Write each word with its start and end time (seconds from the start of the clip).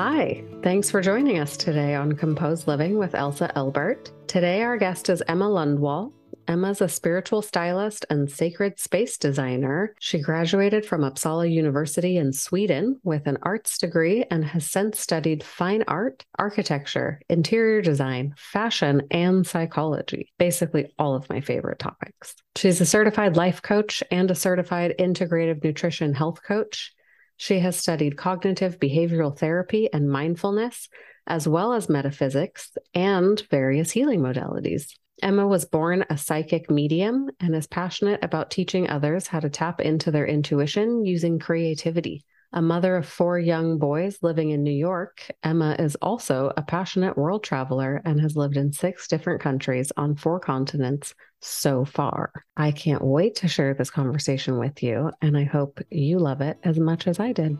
Hi, 0.00 0.44
thanks 0.62 0.92
for 0.92 1.00
joining 1.00 1.40
us 1.40 1.56
today 1.56 1.96
on 1.96 2.12
Composed 2.12 2.68
Living 2.68 2.98
with 2.98 3.16
Elsa 3.16 3.50
Elbert. 3.58 4.12
Today, 4.28 4.62
our 4.62 4.76
guest 4.76 5.08
is 5.08 5.24
Emma 5.26 5.46
Lundwall. 5.46 6.12
Emma's 6.46 6.80
a 6.80 6.88
spiritual 6.88 7.42
stylist 7.42 8.06
and 8.08 8.30
sacred 8.30 8.78
space 8.78 9.18
designer. 9.18 9.96
She 9.98 10.20
graduated 10.20 10.86
from 10.86 11.00
Uppsala 11.00 11.52
University 11.52 12.16
in 12.16 12.32
Sweden 12.32 13.00
with 13.02 13.26
an 13.26 13.38
arts 13.42 13.76
degree 13.76 14.24
and 14.30 14.44
has 14.44 14.70
since 14.70 15.00
studied 15.00 15.42
fine 15.42 15.82
art, 15.88 16.24
architecture, 16.38 17.20
interior 17.28 17.82
design, 17.82 18.34
fashion, 18.36 19.02
and 19.10 19.44
psychology. 19.44 20.32
Basically, 20.38 20.92
all 21.00 21.16
of 21.16 21.28
my 21.28 21.40
favorite 21.40 21.80
topics. 21.80 22.36
She's 22.54 22.80
a 22.80 22.86
certified 22.86 23.36
life 23.36 23.62
coach 23.62 24.04
and 24.12 24.30
a 24.30 24.36
certified 24.36 24.94
integrative 25.00 25.64
nutrition 25.64 26.14
health 26.14 26.40
coach. 26.44 26.94
She 27.38 27.60
has 27.60 27.76
studied 27.76 28.16
cognitive 28.16 28.80
behavioral 28.80 29.38
therapy 29.38 29.88
and 29.92 30.10
mindfulness, 30.10 30.88
as 31.24 31.46
well 31.46 31.72
as 31.72 31.88
metaphysics 31.88 32.76
and 32.94 33.40
various 33.48 33.92
healing 33.92 34.20
modalities. 34.20 34.92
Emma 35.22 35.46
was 35.46 35.64
born 35.64 36.04
a 36.10 36.18
psychic 36.18 36.68
medium 36.68 37.30
and 37.38 37.54
is 37.54 37.68
passionate 37.68 38.22
about 38.24 38.50
teaching 38.50 38.90
others 38.90 39.28
how 39.28 39.38
to 39.38 39.48
tap 39.48 39.80
into 39.80 40.10
their 40.10 40.26
intuition 40.26 41.04
using 41.04 41.38
creativity. 41.38 42.24
A 42.54 42.62
mother 42.62 42.96
of 42.96 43.06
four 43.06 43.38
young 43.38 43.76
boys 43.78 44.18
living 44.22 44.50
in 44.50 44.62
New 44.62 44.70
York, 44.70 45.30
Emma 45.42 45.76
is 45.78 45.96
also 45.96 46.50
a 46.56 46.62
passionate 46.62 47.18
world 47.18 47.44
traveler 47.44 48.00
and 48.06 48.18
has 48.22 48.36
lived 48.36 48.56
in 48.56 48.72
six 48.72 49.06
different 49.06 49.42
countries 49.42 49.92
on 49.98 50.16
four 50.16 50.40
continents 50.40 51.14
so 51.42 51.84
far. 51.84 52.32
I 52.56 52.72
can't 52.72 53.04
wait 53.04 53.34
to 53.36 53.48
share 53.48 53.74
this 53.74 53.90
conversation 53.90 54.58
with 54.58 54.82
you, 54.82 55.10
and 55.20 55.36
I 55.36 55.44
hope 55.44 55.78
you 55.90 56.18
love 56.18 56.40
it 56.40 56.56
as 56.64 56.78
much 56.78 57.06
as 57.06 57.20
I 57.20 57.32
did. 57.32 57.58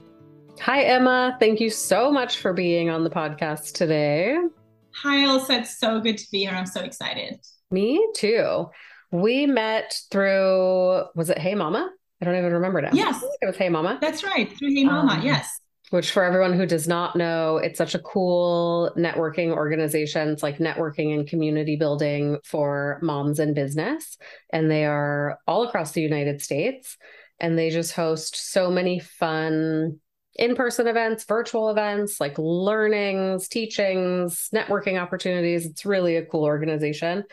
Hi, 0.63 0.85
Emma. 0.85 1.37
Thank 1.39 1.61
you 1.61 1.69
so 1.69 2.11
much 2.11 2.39
for 2.39 2.55
being 2.55 2.89
on 2.89 3.05
the 3.05 3.11
podcast 3.11 3.75
today. 3.75 4.39
Hi, 5.03 5.25
Elsa. 5.25 5.59
It's 5.59 5.79
so 5.79 6.01
good 6.01 6.17
to 6.17 6.27
be 6.33 6.41
here. 6.41 6.53
I'm 6.53 6.65
so 6.65 6.81
excited. 6.81 7.39
Me 7.71 8.03
too. 8.17 8.71
We 9.13 9.45
met 9.45 10.01
through, 10.11 11.03
was 11.15 11.29
it 11.29 11.39
Hey 11.39 11.55
Mama? 11.55 11.91
I 12.21 12.25
don't 12.25 12.37
even 12.37 12.53
remember 12.53 12.81
now. 12.83 12.91
Yes. 12.93 13.23
it 13.41 13.47
was 13.47 13.57
Hey 13.57 13.69
Mama. 13.69 13.99
That's 14.01 14.25
right. 14.25 14.53
Through 14.59 14.75
Hey 14.75 14.85
Mama. 14.85 15.15
Um, 15.15 15.23
yes. 15.23 15.61
Which, 15.91 16.11
for 16.11 16.23
everyone 16.23 16.53
who 16.53 16.67
does 16.67 16.87
not 16.87 17.17
know, 17.17 17.57
it's 17.57 17.79
such 17.79 17.95
a 17.95 17.99
cool 18.01 18.93
networking 18.99 19.53
organization. 19.53 20.29
It's 20.29 20.43
like 20.43 20.59
networking 20.59 21.15
and 21.15 21.27
community 21.27 21.77
building 21.77 22.39
for 22.45 22.99
moms 23.01 23.39
in 23.39 23.55
business. 23.55 24.19
And 24.53 24.71
they 24.71 24.85
are 24.85 25.39
all 25.47 25.67
across 25.67 25.93
the 25.93 26.03
United 26.03 26.43
States. 26.43 26.99
And 27.41 27.57
they 27.57 27.71
just 27.71 27.93
host 27.93 28.37
so 28.37 28.71
many 28.71 28.99
fun 28.99 29.99
in 30.35 30.55
person 30.55 30.89
events, 30.89 31.25
virtual 31.25 31.71
events, 31.71 32.21
like 32.21 32.35
learnings, 32.37 33.49
teachings, 33.49 34.51
networking 34.55 35.01
opportunities. 35.01 35.65
It's 35.65 35.87
really 35.87 36.17
a 36.17 36.25
cool 36.27 36.45
organization. 36.45 37.25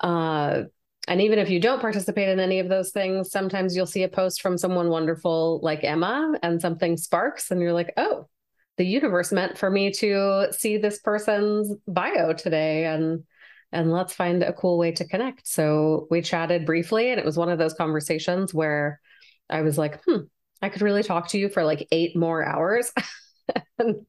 Uh, 0.00 0.62
and 1.10 1.20
even 1.20 1.40
if 1.40 1.50
you 1.50 1.58
don't 1.58 1.80
participate 1.80 2.28
in 2.28 2.38
any 2.38 2.60
of 2.60 2.68
those 2.68 2.92
things, 2.92 3.32
sometimes 3.32 3.74
you'll 3.74 3.84
see 3.84 4.04
a 4.04 4.08
post 4.08 4.40
from 4.40 4.56
someone 4.56 4.88
wonderful 4.90 5.58
like 5.60 5.82
Emma 5.82 6.38
and 6.40 6.62
something 6.62 6.96
sparks, 6.96 7.50
and 7.50 7.60
you're 7.60 7.72
like, 7.72 7.92
oh, 7.96 8.28
the 8.76 8.86
universe 8.86 9.32
meant 9.32 9.58
for 9.58 9.68
me 9.68 9.90
to 9.90 10.52
see 10.52 10.76
this 10.76 11.00
person's 11.00 11.74
bio 11.88 12.32
today. 12.32 12.86
And 12.86 13.24
and 13.72 13.90
let's 13.90 14.14
find 14.14 14.44
a 14.44 14.52
cool 14.52 14.78
way 14.78 14.92
to 14.92 15.04
connect. 15.06 15.48
So 15.48 16.06
we 16.12 16.22
chatted 16.22 16.64
briefly, 16.64 17.10
and 17.10 17.18
it 17.18 17.26
was 17.26 17.36
one 17.36 17.48
of 17.48 17.58
those 17.58 17.74
conversations 17.74 18.54
where 18.54 19.00
I 19.48 19.62
was 19.62 19.76
like, 19.76 20.00
hmm, 20.04 20.22
I 20.62 20.68
could 20.68 20.82
really 20.82 21.02
talk 21.02 21.26
to 21.30 21.38
you 21.38 21.48
for 21.48 21.64
like 21.64 21.88
eight 21.90 22.16
more 22.16 22.44
hours. 22.44 22.92
and 23.80 24.06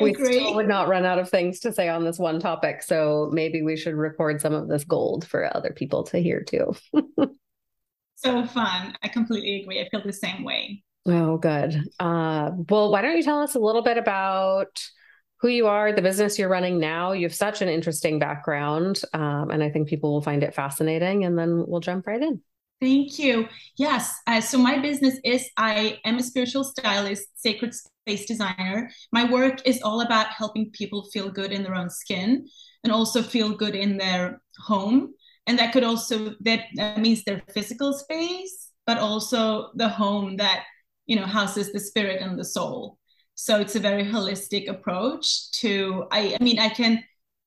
we 0.00 0.14
still 0.14 0.54
would 0.54 0.68
not 0.68 0.88
run 0.88 1.04
out 1.04 1.18
of 1.18 1.28
things 1.28 1.60
to 1.60 1.72
say 1.72 1.88
on 1.88 2.04
this 2.04 2.18
one 2.18 2.40
topic. 2.40 2.82
So 2.82 3.30
maybe 3.32 3.62
we 3.62 3.76
should 3.76 3.94
record 3.94 4.40
some 4.40 4.54
of 4.54 4.68
this 4.68 4.84
gold 4.84 5.26
for 5.26 5.54
other 5.56 5.70
people 5.70 6.02
to 6.04 6.18
hear 6.18 6.42
too. 6.42 6.74
so 8.16 8.46
fun. 8.46 8.96
I 9.02 9.08
completely 9.08 9.62
agree. 9.62 9.80
I 9.80 9.88
feel 9.88 10.02
the 10.04 10.12
same 10.12 10.44
way. 10.44 10.82
Oh, 11.06 11.36
good. 11.38 11.80
Uh, 12.00 12.50
well, 12.68 12.90
why 12.90 13.00
don't 13.00 13.16
you 13.16 13.22
tell 13.22 13.40
us 13.40 13.54
a 13.54 13.60
little 13.60 13.82
bit 13.82 13.96
about 13.96 14.82
who 15.40 15.48
you 15.48 15.66
are, 15.66 15.92
the 15.92 16.02
business 16.02 16.38
you're 16.38 16.48
running 16.48 16.80
now? 16.80 17.12
You 17.12 17.26
have 17.26 17.34
such 17.34 17.62
an 17.62 17.68
interesting 17.68 18.18
background, 18.18 19.02
um, 19.12 19.50
and 19.50 19.62
I 19.62 19.70
think 19.70 19.88
people 19.88 20.12
will 20.12 20.22
find 20.22 20.42
it 20.42 20.54
fascinating. 20.54 21.24
And 21.24 21.38
then 21.38 21.64
we'll 21.66 21.80
jump 21.80 22.06
right 22.06 22.20
in. 22.20 22.40
Thank 22.80 23.18
you. 23.18 23.48
Yes. 23.78 24.14
Uh, 24.26 24.40
so 24.40 24.58
my 24.58 24.78
business 24.78 25.18
is 25.24 25.48
I 25.56 25.98
am 26.04 26.18
a 26.18 26.22
spiritual 26.22 26.62
stylist, 26.62 27.26
sacred 27.34 27.74
space 27.74 28.26
designer. 28.26 28.90
My 29.12 29.30
work 29.30 29.66
is 29.66 29.80
all 29.82 30.02
about 30.02 30.26
helping 30.26 30.70
people 30.72 31.08
feel 31.10 31.30
good 31.30 31.52
in 31.52 31.62
their 31.62 31.74
own 31.74 31.88
skin 31.88 32.46
and 32.84 32.92
also 32.92 33.22
feel 33.22 33.54
good 33.56 33.74
in 33.74 33.96
their 33.96 34.42
home. 34.58 35.14
And 35.46 35.58
that 35.58 35.72
could 35.72 35.84
also 35.84 36.34
that, 36.40 36.64
that 36.74 36.98
means 36.98 37.24
their 37.24 37.42
physical 37.54 37.94
space, 37.94 38.72
but 38.86 38.98
also 38.98 39.70
the 39.76 39.88
home 39.88 40.36
that 40.36 40.64
you 41.06 41.16
know 41.16 41.24
houses 41.26 41.72
the 41.72 41.80
spirit 41.80 42.20
and 42.20 42.38
the 42.38 42.44
soul. 42.44 42.98
So 43.36 43.58
it's 43.58 43.76
a 43.76 43.80
very 43.80 44.04
holistic 44.04 44.68
approach 44.68 45.50
to 45.62 46.06
I, 46.10 46.36
I 46.38 46.44
mean 46.44 46.58
I 46.58 46.68
can 46.68 47.02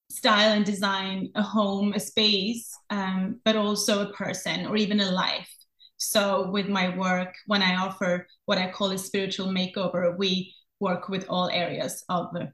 style 0.09 0.53
and 0.53 0.65
design 0.65 1.29
a 1.35 1.41
home, 1.41 1.93
a 1.93 1.99
space, 1.99 2.75
um, 2.89 3.39
but 3.45 3.55
also 3.55 4.07
a 4.07 4.13
person 4.13 4.65
or 4.65 4.75
even 4.75 4.99
a 4.99 5.11
life. 5.11 5.49
So 5.97 6.49
with 6.49 6.67
my 6.67 6.95
work, 6.97 7.35
when 7.45 7.61
I 7.61 7.75
offer 7.75 8.27
what 8.45 8.57
I 8.57 8.71
call 8.71 8.91
a 8.91 8.97
spiritual 8.97 9.47
makeover, 9.47 10.17
we 10.17 10.53
work 10.79 11.09
with 11.09 11.25
all 11.29 11.49
areas 11.49 12.03
of 12.09 12.27
the, 12.33 12.51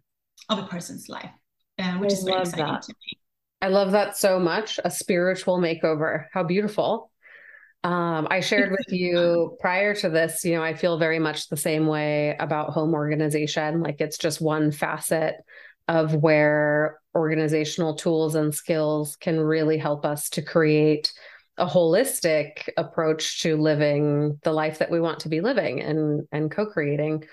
of 0.49 0.59
a 0.59 0.67
person's 0.67 1.07
life, 1.09 1.29
uh, 1.79 1.93
which 1.93 2.11
I 2.11 2.13
is 2.13 2.23
very 2.23 2.41
exciting 2.41 2.65
that. 2.65 2.81
to 2.81 2.93
me. 2.93 3.19
I 3.61 3.67
love 3.69 3.91
that 3.91 4.17
so 4.17 4.39
much. 4.39 4.79
A 4.83 4.91
spiritual 4.91 5.59
makeover. 5.59 6.25
How 6.33 6.43
beautiful. 6.43 7.11
Um, 7.83 8.27
I 8.31 8.39
shared 8.39 8.71
with 8.71 8.87
you 8.91 9.57
prior 9.59 9.93
to 9.95 10.09
this, 10.09 10.43
you 10.43 10.55
know, 10.55 10.63
I 10.63 10.73
feel 10.73 10.97
very 10.97 11.19
much 11.19 11.47
the 11.47 11.57
same 11.57 11.85
way 11.85 12.35
about 12.39 12.71
home 12.71 12.93
organization. 12.93 13.81
Like 13.81 14.01
it's 14.01 14.17
just 14.17 14.41
one 14.41 14.71
facet 14.71 15.35
of 15.87 16.15
where 16.15 16.99
organizational 17.15 17.95
tools 17.95 18.35
and 18.35 18.53
skills 18.53 19.15
can 19.15 19.39
really 19.39 19.77
help 19.77 20.05
us 20.05 20.29
to 20.31 20.41
create 20.41 21.13
a 21.57 21.65
holistic 21.65 22.67
approach 22.77 23.41
to 23.41 23.55
living 23.55 24.37
the 24.43 24.51
life 24.51 24.79
that 24.79 24.91
we 24.91 24.99
want 24.99 25.21
to 25.21 25.29
be 25.29 25.41
living 25.41 25.81
and 25.81 26.27
and 26.31 26.51
co-creating. 26.51 27.23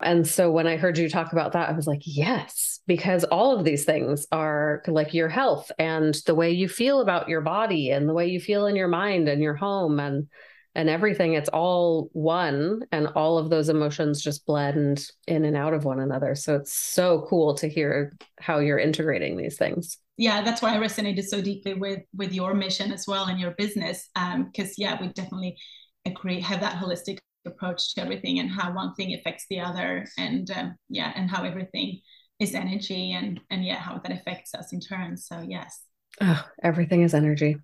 And 0.00 0.26
so 0.26 0.50
when 0.50 0.66
i 0.66 0.76
heard 0.76 0.98
you 0.98 1.08
talk 1.08 1.32
about 1.32 1.52
that 1.52 1.68
i 1.68 1.72
was 1.72 1.86
like 1.86 2.02
yes 2.04 2.80
because 2.86 3.24
all 3.24 3.56
of 3.56 3.64
these 3.64 3.84
things 3.84 4.26
are 4.32 4.82
like 4.86 5.14
your 5.14 5.28
health 5.28 5.70
and 5.78 6.14
the 6.26 6.34
way 6.34 6.50
you 6.50 6.68
feel 6.68 7.00
about 7.00 7.28
your 7.28 7.40
body 7.40 7.90
and 7.90 8.08
the 8.08 8.12
way 8.12 8.26
you 8.26 8.40
feel 8.40 8.66
in 8.66 8.76
your 8.76 8.88
mind 8.88 9.28
and 9.28 9.42
your 9.42 9.54
home 9.54 9.98
and 9.98 10.28
and 10.74 10.88
everything 10.88 11.34
it's 11.34 11.48
all 11.50 12.10
one 12.12 12.82
and 12.92 13.08
all 13.14 13.38
of 13.38 13.50
those 13.50 13.68
emotions 13.68 14.22
just 14.22 14.44
blend 14.46 15.08
in 15.26 15.44
and 15.44 15.56
out 15.56 15.74
of 15.74 15.84
one 15.84 16.00
another. 16.00 16.34
So 16.34 16.56
it's 16.56 16.72
so 16.72 17.26
cool 17.28 17.54
to 17.54 17.68
hear 17.68 18.16
how 18.40 18.58
you're 18.58 18.78
integrating 18.78 19.36
these 19.36 19.56
things. 19.56 19.98
Yeah 20.16 20.42
that's 20.42 20.62
why 20.62 20.72
i 20.72 20.78
resonated 20.78 21.24
so 21.24 21.40
deeply 21.40 21.74
with 21.74 21.98
with 22.14 22.32
your 22.32 22.54
mission 22.54 22.92
as 22.92 23.04
well 23.08 23.24
and 23.24 23.40
your 23.40 23.50
business 23.58 24.10
um 24.14 24.44
because 24.44 24.78
yeah 24.78 24.96
we 25.00 25.08
definitely 25.08 25.56
agree 26.06 26.40
have 26.40 26.60
that 26.60 26.80
holistic 26.80 27.18
approach 27.46 27.94
to 27.94 28.00
everything 28.00 28.38
and 28.38 28.48
how 28.50 28.72
one 28.72 28.94
thing 28.94 29.12
affects 29.14 29.44
the 29.50 29.60
other 29.60 30.06
and 30.16 30.50
um, 30.52 30.76
yeah 30.88 31.12
and 31.16 31.28
how 31.28 31.42
everything 31.42 32.00
is 32.40 32.54
energy 32.54 33.12
and 33.12 33.40
and 33.50 33.64
yeah 33.64 33.76
how 33.76 33.98
that 33.98 34.12
affects 34.12 34.54
us 34.54 34.72
in 34.72 34.80
turn. 34.80 35.16
So 35.16 35.40
yes. 35.40 35.82
Oh, 36.20 36.44
everything 36.62 37.02
is 37.02 37.14
energy 37.14 37.56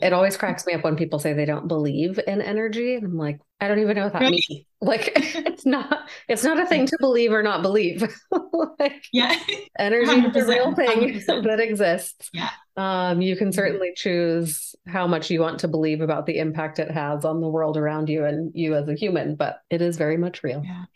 it 0.00 0.12
always 0.12 0.36
cracks 0.36 0.66
me 0.66 0.74
up 0.74 0.82
when 0.82 0.96
people 0.96 1.18
say 1.18 1.32
they 1.32 1.44
don't 1.44 1.68
believe 1.68 2.18
in 2.26 2.42
energy. 2.42 2.96
And 2.96 3.04
I'm 3.04 3.16
like, 3.16 3.38
I 3.60 3.68
don't 3.68 3.78
even 3.78 3.96
know 3.96 4.04
what 4.04 4.12
that 4.14 4.22
right. 4.22 4.30
means. 4.30 4.48
Like 4.82 5.12
it's 5.16 5.64
not 5.64 6.10
it's 6.28 6.42
not 6.42 6.58
a 6.58 6.66
thing 6.66 6.86
to 6.86 6.96
believe 6.98 7.32
or 7.32 7.44
not 7.44 7.62
believe. 7.62 8.02
like 8.80 9.04
yeah. 9.12 9.38
Energy 9.78 10.10
is 10.10 10.34
a 10.34 10.44
real 10.44 10.74
thing 10.74 11.20
100%. 11.20 11.44
that 11.44 11.60
exists. 11.60 12.30
Yeah. 12.32 12.50
Um, 12.76 13.22
you 13.22 13.36
can 13.36 13.50
mm-hmm. 13.50 13.54
certainly 13.54 13.92
choose 13.94 14.74
how 14.88 15.06
much 15.06 15.30
you 15.30 15.38
want 15.38 15.60
to 15.60 15.68
believe 15.68 16.00
about 16.00 16.26
the 16.26 16.38
impact 16.38 16.80
it 16.80 16.90
has 16.90 17.24
on 17.24 17.40
the 17.40 17.48
world 17.48 17.76
around 17.76 18.08
you 18.08 18.24
and 18.24 18.50
you 18.56 18.74
as 18.74 18.88
a 18.88 18.94
human, 18.94 19.36
but 19.36 19.60
it 19.70 19.80
is 19.80 19.96
very 19.96 20.16
much 20.16 20.42
real. 20.42 20.62
Yeah. 20.64 20.86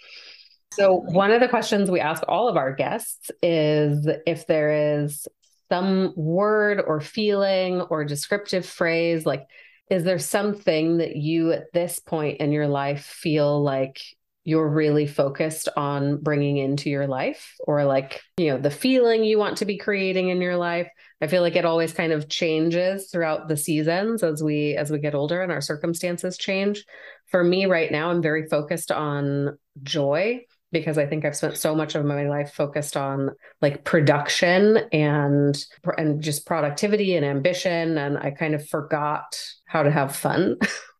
So, 0.72 0.96
one 0.96 1.30
of 1.30 1.40
the 1.40 1.48
questions 1.48 1.90
we 1.90 2.00
ask 2.00 2.24
all 2.26 2.48
of 2.48 2.56
our 2.56 2.74
guests 2.74 3.30
is 3.40 4.08
if 4.26 4.48
there 4.48 4.98
is 5.00 5.28
some 5.68 6.12
word 6.16 6.80
or 6.86 7.00
feeling 7.00 7.80
or 7.82 8.04
descriptive 8.04 8.64
phrase 8.64 9.26
like 9.26 9.46
is 9.88 10.04
there 10.04 10.18
something 10.18 10.98
that 10.98 11.16
you 11.16 11.52
at 11.52 11.72
this 11.72 11.98
point 12.00 12.40
in 12.40 12.50
your 12.52 12.66
life 12.66 13.04
feel 13.04 13.62
like 13.62 14.00
you're 14.46 14.68
really 14.68 15.08
focused 15.08 15.68
on 15.76 16.22
bringing 16.22 16.56
into 16.56 16.88
your 16.88 17.08
life? 17.08 17.54
Or 17.66 17.84
like 17.84 18.22
you 18.36 18.52
know 18.52 18.58
the 18.58 18.70
feeling 18.70 19.24
you 19.24 19.38
want 19.38 19.58
to 19.58 19.64
be 19.64 19.76
creating 19.76 20.28
in 20.28 20.40
your 20.40 20.56
life? 20.56 20.88
I 21.20 21.26
feel 21.26 21.42
like 21.42 21.56
it 21.56 21.64
always 21.64 21.92
kind 21.92 22.12
of 22.12 22.28
changes 22.28 23.10
throughout 23.10 23.48
the 23.48 23.56
seasons 23.56 24.22
as 24.22 24.42
we 24.42 24.76
as 24.76 24.90
we 24.90 24.98
get 24.98 25.14
older 25.14 25.42
and 25.42 25.52
our 25.52 25.60
circumstances 25.60 26.38
change. 26.38 26.84
For 27.26 27.42
me 27.42 27.66
right 27.66 27.90
now 27.90 28.10
i'm 28.10 28.22
very 28.22 28.46
focused 28.46 28.92
on 28.92 29.58
joy 29.82 30.42
because 30.72 30.98
I 30.98 31.06
think 31.06 31.24
I've 31.24 31.36
spent 31.36 31.56
so 31.56 31.74
much 31.74 31.94
of 31.94 32.04
my 32.04 32.28
life 32.28 32.52
focused 32.52 32.96
on 32.96 33.30
like 33.62 33.84
production 33.84 34.78
and 34.92 35.56
and 35.96 36.22
just 36.22 36.46
productivity 36.46 37.16
and 37.16 37.24
ambition 37.24 37.98
and 37.98 38.18
I 38.18 38.30
kind 38.30 38.54
of 38.54 38.68
forgot 38.68 39.40
how 39.66 39.82
to 39.82 39.90
have 39.90 40.16
fun. 40.16 40.56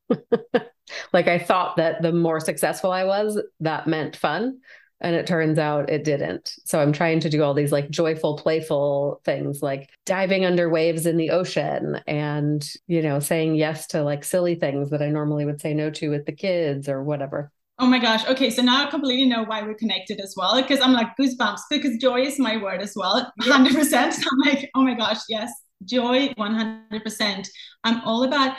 like 1.13 1.29
I 1.29 1.39
thought 1.39 1.77
that 1.77 2.03
the 2.03 2.13
more 2.13 2.41
successful 2.41 2.93
I 2.93 3.05
was, 3.05 3.41
that 3.61 3.87
meant 3.87 4.17
fun. 4.17 4.61
And 5.01 5.15
it 5.15 5.27
turns 5.27 5.59
out 5.59 5.91
it 5.91 6.05
didn't. 6.05 6.55
So 6.65 6.81
I'm 6.81 6.93
trying 6.93 7.21
to 7.21 7.29
do 7.29 7.43
all 7.43 7.53
these 7.53 7.71
like 7.71 7.91
joyful, 7.91 8.39
playful 8.39 9.21
things 9.27 9.63
like 9.63 9.91
diving 10.07 10.47
under 10.47 10.71
waves 10.71 11.05
in 11.05 11.19
the 11.19 11.31
ocean 11.31 12.01
and, 12.07 12.67
you 12.87 13.03
know, 13.03 13.21
saying 13.21 13.57
yes 13.57 13.89
to 13.89 14.03
like 14.03 14.25
silly 14.25 14.55
things 14.55 14.89
that 14.91 15.03
I 15.03 15.11
normally 15.11 15.45
would 15.45 15.61
say 15.61 15.75
no 15.75 15.91
to 15.91 16.09
with 16.09 16.25
the 16.25 16.33
kids 16.33 16.89
or 16.89 17.03
whatever. 17.03 17.53
Oh 17.79 17.87
my 17.87 17.99
gosh. 17.99 18.27
Okay. 18.27 18.49
So 18.49 18.63
now 18.63 18.87
I 18.87 18.91
completely 18.91 19.27
know 19.27 19.45
why 19.45 19.63
we're 19.63 19.75
connected 19.75 20.19
as 20.21 20.35
well. 20.37 20.61
Because 20.61 20.81
I'm 20.81 20.93
like 20.93 21.09
goosebumps 21.21 21.61
because 21.69 21.99
joy 21.99 22.23
is 22.23 22.39
my 22.39 22.57
word 22.57 22.81
as 22.81 22.95
well. 22.97 23.31
100%. 23.43 23.95
I'm 23.95 24.39
like, 24.47 24.71
oh 24.75 24.83
my 24.83 24.95
gosh, 24.95 25.21
yes. 25.29 25.53
Joy 25.85 26.29
100%. 26.39 27.49
I'm 27.85 28.01
all 28.03 28.25
about 28.25 28.57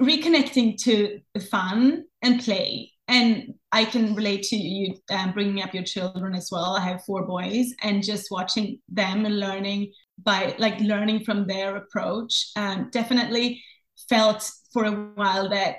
reconnecting 0.00 0.80
to 0.84 1.18
fun 1.50 2.04
and 2.22 2.40
play. 2.40 2.92
And 3.08 3.54
I 3.72 3.84
can 3.84 4.14
relate 4.14 4.44
to 4.44 4.56
you 4.56 4.94
um, 5.10 5.32
bringing 5.32 5.62
up 5.62 5.74
your 5.74 5.82
children 5.82 6.34
as 6.34 6.48
well. 6.52 6.76
I 6.76 6.80
have 6.80 7.04
four 7.04 7.26
boys 7.26 7.74
and 7.82 8.02
just 8.02 8.30
watching 8.30 8.78
them 8.88 9.26
and 9.26 9.40
learning 9.40 9.92
by 10.22 10.54
like 10.58 10.78
learning 10.80 11.24
from 11.24 11.48
their 11.48 11.76
approach. 11.76 12.50
Um, 12.54 12.90
definitely 12.92 13.62
felt 14.08 14.48
for 14.72 14.84
a 14.84 14.92
while 14.92 15.48
that 15.50 15.78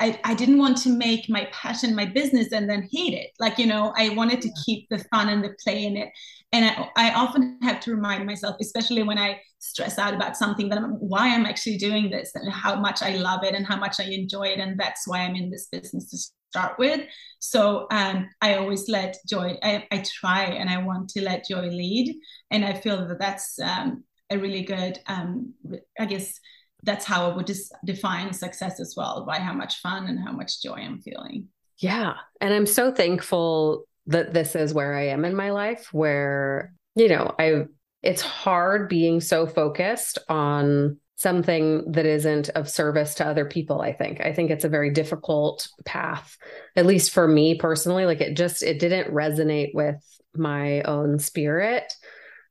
I, 0.00 0.18
I 0.24 0.34
didn't 0.34 0.58
want 0.58 0.76
to 0.78 0.88
make 0.88 1.30
my 1.30 1.48
passion 1.52 1.94
my 1.94 2.04
business 2.04 2.50
and 2.52 2.68
then 2.68 2.88
hate 2.90 3.14
it. 3.14 3.30
Like, 3.38 3.58
you 3.58 3.66
know, 3.66 3.92
I 3.96 4.08
wanted 4.10 4.42
to 4.42 4.50
keep 4.64 4.88
the 4.90 4.98
fun 5.12 5.28
and 5.28 5.42
the 5.42 5.54
play 5.62 5.84
in 5.84 5.96
it. 5.96 6.08
And 6.52 6.64
I, 6.64 6.88
I 6.96 7.14
often 7.14 7.58
have 7.62 7.80
to 7.80 7.92
remind 7.92 8.26
myself, 8.26 8.56
especially 8.60 9.04
when 9.04 9.18
I 9.18 9.40
stress 9.60 9.98
out 9.98 10.12
about 10.12 10.36
something, 10.36 10.68
that 10.68 10.78
I'm, 10.78 10.94
why 10.94 11.32
I'm 11.32 11.46
actually 11.46 11.78
doing 11.78 12.10
this 12.10 12.32
and 12.34 12.52
how 12.52 12.74
much 12.74 13.02
I 13.02 13.16
love 13.16 13.44
it 13.44 13.54
and 13.54 13.64
how 13.64 13.76
much 13.76 14.00
I 14.00 14.04
enjoy 14.04 14.48
it. 14.48 14.58
And 14.58 14.78
that's 14.78 15.06
why 15.06 15.20
I'm 15.20 15.36
in 15.36 15.50
this 15.50 15.68
business 15.70 16.10
to 16.10 16.18
start 16.50 16.78
with. 16.78 17.00
So 17.38 17.86
um, 17.90 18.28
I 18.40 18.56
always 18.56 18.88
let 18.88 19.16
joy, 19.28 19.58
I, 19.62 19.86
I 19.92 20.02
try 20.04 20.44
and 20.44 20.68
I 20.68 20.78
want 20.78 21.08
to 21.10 21.22
let 21.22 21.48
joy 21.48 21.68
lead. 21.68 22.16
And 22.50 22.64
I 22.64 22.74
feel 22.74 23.06
that 23.06 23.20
that's 23.20 23.58
um, 23.60 24.04
a 24.30 24.38
really 24.38 24.62
good, 24.62 24.98
um, 25.06 25.54
I 25.98 26.06
guess, 26.06 26.38
that's 26.84 27.04
how 27.04 27.30
I 27.30 27.34
would 27.34 27.46
just 27.46 27.72
define 27.84 28.32
success 28.32 28.80
as 28.80 28.94
well 28.96 29.24
by 29.26 29.38
how 29.38 29.52
much 29.52 29.80
fun 29.80 30.06
and 30.06 30.18
how 30.18 30.32
much 30.32 30.62
joy 30.62 30.76
I'm 30.76 31.00
feeling. 31.00 31.48
Yeah. 31.78 32.14
And 32.40 32.54
I'm 32.54 32.66
so 32.66 32.92
thankful 32.92 33.84
that 34.06 34.32
this 34.32 34.54
is 34.54 34.74
where 34.74 34.94
I 34.94 35.08
am 35.08 35.24
in 35.24 35.34
my 35.34 35.50
life 35.50 35.88
where, 35.92 36.72
you 36.94 37.08
know, 37.08 37.34
I 37.38 37.64
it's 38.02 38.20
hard 38.20 38.88
being 38.88 39.20
so 39.20 39.46
focused 39.46 40.18
on 40.28 40.98
something 41.16 41.90
that 41.92 42.04
isn't 42.04 42.50
of 42.50 42.68
service 42.68 43.14
to 43.14 43.26
other 43.26 43.44
people 43.44 43.80
i 43.80 43.92
think 43.92 44.20
i 44.20 44.32
think 44.32 44.50
it's 44.50 44.64
a 44.64 44.68
very 44.68 44.90
difficult 44.90 45.68
path 45.84 46.36
at 46.76 46.86
least 46.86 47.12
for 47.12 47.26
me 47.28 47.54
personally 47.54 48.04
like 48.04 48.20
it 48.20 48.36
just 48.36 48.62
it 48.62 48.80
didn't 48.80 49.14
resonate 49.14 49.70
with 49.74 49.96
my 50.34 50.82
own 50.82 51.18
spirit 51.18 51.94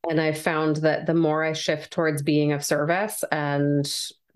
and 0.10 0.20
i 0.20 0.32
found 0.32 0.78
that 0.78 1.06
the 1.06 1.14
more 1.14 1.44
i 1.44 1.52
shift 1.52 1.92
towards 1.92 2.22
being 2.22 2.54
of 2.54 2.64
service 2.64 3.24
and 3.32 3.86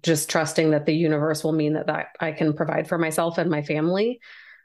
just 0.04 0.30
trusting 0.30 0.72
that 0.72 0.86
the 0.86 0.96
universe 0.96 1.44
will 1.44 1.54
mean 1.54 1.74
that, 1.74 1.88
that 1.88 2.08
I 2.20 2.32
can 2.32 2.54
provide 2.54 2.88
for 2.88 2.98
myself 2.98 3.38
and 3.38 3.50
my 3.50 3.62
family, 3.62 4.20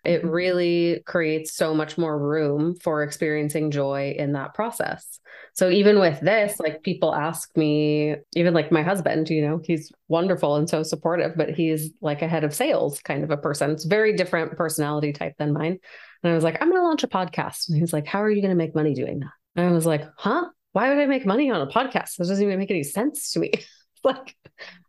it 0.04 0.20
mm-hmm. 0.20 0.28
really 0.28 1.02
creates 1.06 1.54
so 1.54 1.74
much 1.74 1.96
more 1.96 2.18
room 2.18 2.76
for 2.76 3.02
experiencing 3.02 3.70
joy 3.70 4.14
in 4.18 4.32
that 4.32 4.54
process. 4.54 5.20
So 5.54 5.68
even 5.68 5.98
with 5.98 6.18
this, 6.20 6.58
like 6.58 6.82
people 6.82 7.14
ask 7.14 7.54
me, 7.56 8.16
even 8.34 8.54
like 8.54 8.72
my 8.72 8.82
husband, 8.82 9.28
you 9.28 9.42
know, 9.42 9.60
he's 9.62 9.92
wonderful 10.08 10.56
and 10.56 10.68
so 10.68 10.82
supportive, 10.82 11.32
but 11.36 11.50
he's 11.50 11.90
like 12.00 12.22
a 12.22 12.28
head 12.28 12.44
of 12.44 12.54
sales 12.54 13.00
kind 13.00 13.22
of 13.22 13.30
a 13.30 13.36
person. 13.36 13.70
It's 13.70 13.84
very 13.84 14.14
different 14.14 14.56
personality 14.56 15.12
type 15.12 15.34
than 15.38 15.52
mine. 15.52 15.78
And 16.22 16.32
I 16.32 16.34
was 16.34 16.44
like, 16.44 16.60
I'm 16.60 16.70
going 16.70 16.80
to 16.80 16.86
launch 16.86 17.04
a 17.04 17.08
podcast. 17.08 17.68
And 17.68 17.78
he's 17.78 17.92
like, 17.92 18.06
How 18.06 18.22
are 18.22 18.30
you 18.30 18.40
going 18.40 18.50
to 18.50 18.56
make 18.56 18.74
money 18.74 18.94
doing 18.94 19.20
that? 19.20 19.32
And 19.56 19.66
I 19.66 19.72
was 19.72 19.86
like, 19.86 20.04
Huh? 20.16 20.46
Why 20.72 20.88
would 20.88 20.98
I 20.98 21.06
make 21.06 21.26
money 21.26 21.50
on 21.50 21.60
a 21.60 21.66
podcast? 21.66 22.16
That 22.16 22.28
doesn't 22.28 22.42
even 22.42 22.58
make 22.58 22.70
any 22.70 22.82
sense 22.82 23.32
to 23.32 23.40
me. 23.40 23.52
like 24.04 24.36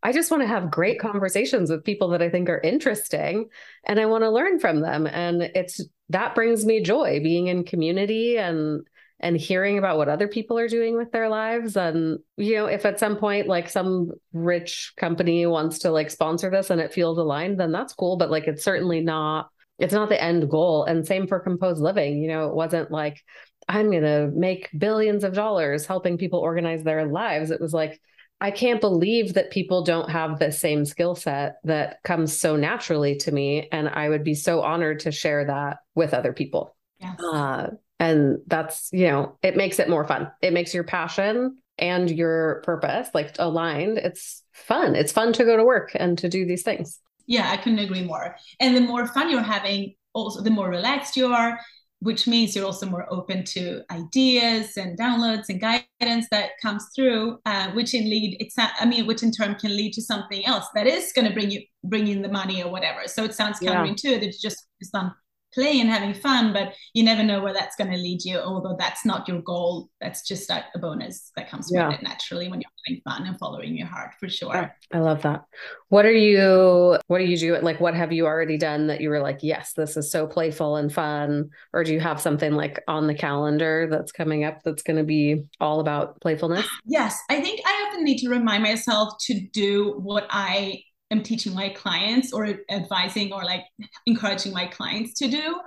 I 0.01 0.12
just 0.12 0.31
want 0.31 0.44
to 0.44 0.48
have 0.48 0.71
great 0.71 1.00
conversations 1.00 1.69
with 1.69 1.83
people 1.83 2.10
that 2.10 2.21
I 2.21 2.30
think 2.30 2.50
are 2.50 2.60
interesting 2.60 3.50
and 3.86 4.00
I 4.00 4.06
want 4.06 4.24
to 4.24 4.30
learn 4.30 4.60
from 4.60 4.81
them. 4.81 5.07
And 5.07 5.42
it's 5.42 5.81
that 6.10 6.36
brings 6.36 6.65
me 6.65 6.81
joy 6.81 7.19
being 7.21 7.48
in 7.48 7.63
community 7.63 8.38
and 8.38 8.86
and 9.19 9.38
hearing 9.38 9.77
about 9.77 9.98
what 9.98 10.10
other 10.10 10.27
people 10.27 10.60
are 10.60 10.68
doing 10.68 10.98
with 10.98 11.12
their 11.12 11.30
lives. 11.30 11.77
And 11.77 12.19
you 12.38 12.56
know 12.56 12.65
if 12.65 12.86
at 12.86 13.00
some 13.00 13.18
point 13.18 13.48
like 13.48 13.69
some 13.69 14.12
rich 14.33 14.94
company 14.98 15.45
wants 15.45 15.80
to 15.80 15.92
like 15.92 16.12
sponsor 16.12 16.50
this 16.50 16.69
and 16.69 16.81
it 16.81 16.94
feels 16.94 17.18
aligned 17.18 17.60
then 17.60 17.71
that's 17.71 17.94
cool. 17.94 18.18
But 18.18 18.31
like 18.31 18.48
it's 18.48 18.63
certainly 18.63 19.01
not 19.01 19.50
it's 19.80 19.94
not 19.94 20.10
the 20.10 20.21
end 20.21 20.50
goal. 20.50 20.83
And 20.83 21.06
same 21.06 21.27
for 21.27 21.39
composed 21.39 21.81
living. 21.81 22.21
You 22.21 22.27
know 22.30 22.48
it 22.48 22.56
wasn't 22.56 22.92
like 22.92 23.21
i'm 23.69 23.89
going 23.89 24.04
to 24.04 24.30
make 24.36 24.69
billions 24.77 25.24
of 25.24 25.33
dollars 25.33 25.86
helping 25.86 26.18
people 26.18 26.39
organize 26.39 26.83
their 26.83 27.06
lives. 27.06 27.50
It 27.51 27.62
was 27.62 27.74
like 27.74 28.01
I 28.43 28.51
can't 28.51 28.81
believe 28.81 29.35
that 29.35 29.51
people 29.51 29.85
don't 29.85 30.09
have 30.09 30.37
the 30.37 30.51
same 30.51 30.83
skill 30.83 31.15
set 31.15 31.59
that 31.63 32.03
comes 32.03 32.37
so 32.37 32.57
naturally 32.57 33.15
to 33.19 33.31
me. 33.31 33.69
And 33.71 33.87
I 33.87 34.09
would 34.09 34.25
be 34.25 34.35
so 34.35 34.61
honored 34.61 34.99
to 35.01 35.13
share 35.13 35.45
that 35.45 35.77
with 35.95 36.13
other 36.13 36.33
people. 36.33 36.75
Yes. 36.99 37.17
Uh, 37.23 37.69
and 38.01 38.39
that's, 38.47 38.89
you 38.91 39.07
know, 39.07 39.37
it 39.41 39.55
makes 39.55 39.79
it 39.79 39.87
more 39.87 40.05
fun. 40.05 40.29
It 40.41 40.51
makes 40.51 40.73
your 40.73 40.83
passion 40.83 41.57
and 41.77 42.11
your 42.11 42.61
purpose 42.65 43.07
like 43.13 43.33
aligned. 43.39 43.97
It's 43.97 44.43
fun. 44.51 44.93
It's 44.95 45.13
fun 45.13 45.31
to 45.33 45.45
go 45.45 45.55
to 45.55 45.63
work 45.63 45.93
and 45.95 46.17
to 46.17 46.27
do 46.27 46.45
these 46.45 46.63
things. 46.63 46.99
Yeah, 47.25 47.49
I 47.49 47.55
couldn't 47.55 47.79
agree 47.79 48.03
more. 48.03 48.35
And 48.59 48.75
the 48.75 48.81
more 48.81 49.07
fun 49.07 49.29
you're 49.29 49.41
having, 49.41 49.95
also 50.11 50.41
the 50.41 50.49
more 50.49 50.69
relaxed 50.69 51.15
you 51.15 51.27
are, 51.27 51.57
which 52.03 52.27
means 52.27 52.55
you're 52.55 52.65
also 52.65 52.85
more 52.85 53.05
open 53.09 53.44
to 53.45 53.81
ideas 53.89 54.77
and 54.77 54.97
downloads 54.97 55.50
and 55.50 55.61
guidance 55.61 56.27
that 56.31 56.51
comes 56.61 56.85
through, 56.95 57.39
uh, 57.45 57.71
which 57.71 57.94
in 57.94 58.09
lead, 58.09 58.38
it's 58.39 58.55
I 58.57 58.85
mean, 58.85 59.07
which 59.07 59.23
in 59.23 59.31
turn 59.31 59.55
can 59.55 59.75
lead 59.75 59.94
to 59.94 60.01
something 60.01 60.45
else 60.45 60.65
that 60.75 60.85
is 60.85 61.13
going 61.13 61.27
to 61.27 61.33
bring 61.33 61.50
you 61.50 61.61
bring 61.85 62.07
in 62.07 62.21
the 62.21 62.29
money 62.29 62.61
or 62.61 62.71
whatever. 62.71 63.01
So 63.07 63.23
it 63.23 63.33
sounds 63.33 63.59
counterintuitive. 63.59 64.39
Just 64.39 64.67
focused 64.79 64.95
on 64.95 65.13
play 65.53 65.79
and 65.79 65.89
having 65.89 66.13
fun, 66.13 66.53
but 66.53 66.73
you 66.94 67.03
never 67.03 67.23
know 67.23 67.41
where 67.41 67.53
that's 67.53 67.75
going 67.75 67.91
to 67.91 67.97
lead 67.97 68.24
you. 68.24 68.38
Although 68.38 68.75
that's 68.77 69.05
not 69.05 69.27
your 69.27 69.41
goal, 69.41 69.89
that's 70.01 70.27
just 70.27 70.50
a, 70.50 70.63
a 70.75 70.79
bonus 70.79 71.31
that 71.36 71.50
comes 71.50 71.69
yeah. 71.72 71.88
with 71.88 72.00
it 72.00 72.03
naturally 72.03 72.50
when 72.50 72.62
you're 72.62 72.72
having 72.88 73.01
fun 73.03 73.27
and 73.27 73.38
following 73.38 73.77
your 73.77 73.88
heart 73.88 74.12
for 74.19 74.29
sure. 74.29 74.74
I 74.91 75.00
love 75.00 75.22
that. 75.24 75.43
What 75.89 76.05
are 76.05 76.12
you? 76.12 76.98
What 77.07 77.22
are 77.22 77.25
you 77.25 77.38
doing? 77.38 77.62
Like, 77.63 77.79
what 77.79 77.93
have 77.93 78.12
you 78.12 78.25
already 78.25 78.57
done 78.57 78.88
that 78.88 79.01
you 79.01 79.10
were 79.10 79.22
like, 79.22 79.39
yes, 79.41 79.74
this 79.74 79.95
is 79.98 80.12
so 80.12 80.27
playful 80.27 80.75
and 80.75 80.91
fun? 80.91 81.50
Or 81.74 81.83
do 81.83 81.93
you 81.93 82.00
have 82.00 82.19
something 82.19 82.53
like 82.53 82.83
on 82.88 83.07
the 83.07 83.13
calendar 83.13 83.88
that's 83.89 84.12
coming 84.12 84.43
up 84.43 84.63
that's 84.63 84.83
going 84.83 84.98
to 84.98 85.03
be 85.03 85.43
all 85.60 85.79
about 85.79 86.19
playfulness? 86.22 86.67
Yes, 86.86 87.19
I 87.29 87.41
think 87.41 87.62
I 87.65 87.88
often 87.88 88.03
need 88.03 88.19
to 88.19 88.29
remind 88.29 88.63
myself 88.63 89.13
to 89.27 89.39
do 89.39 90.00
what 90.01 90.27
I 90.29 90.83
am 91.13 91.24
teaching 91.24 91.53
my 91.53 91.70
clients 91.70 92.34
or 92.34 92.60
advising 92.70 93.32
or 93.32 93.43
like 93.43 93.63
encouraging 94.05 94.51
my 94.51 94.65
clients 94.65 95.13
to 95.20 95.27
do 95.27 95.60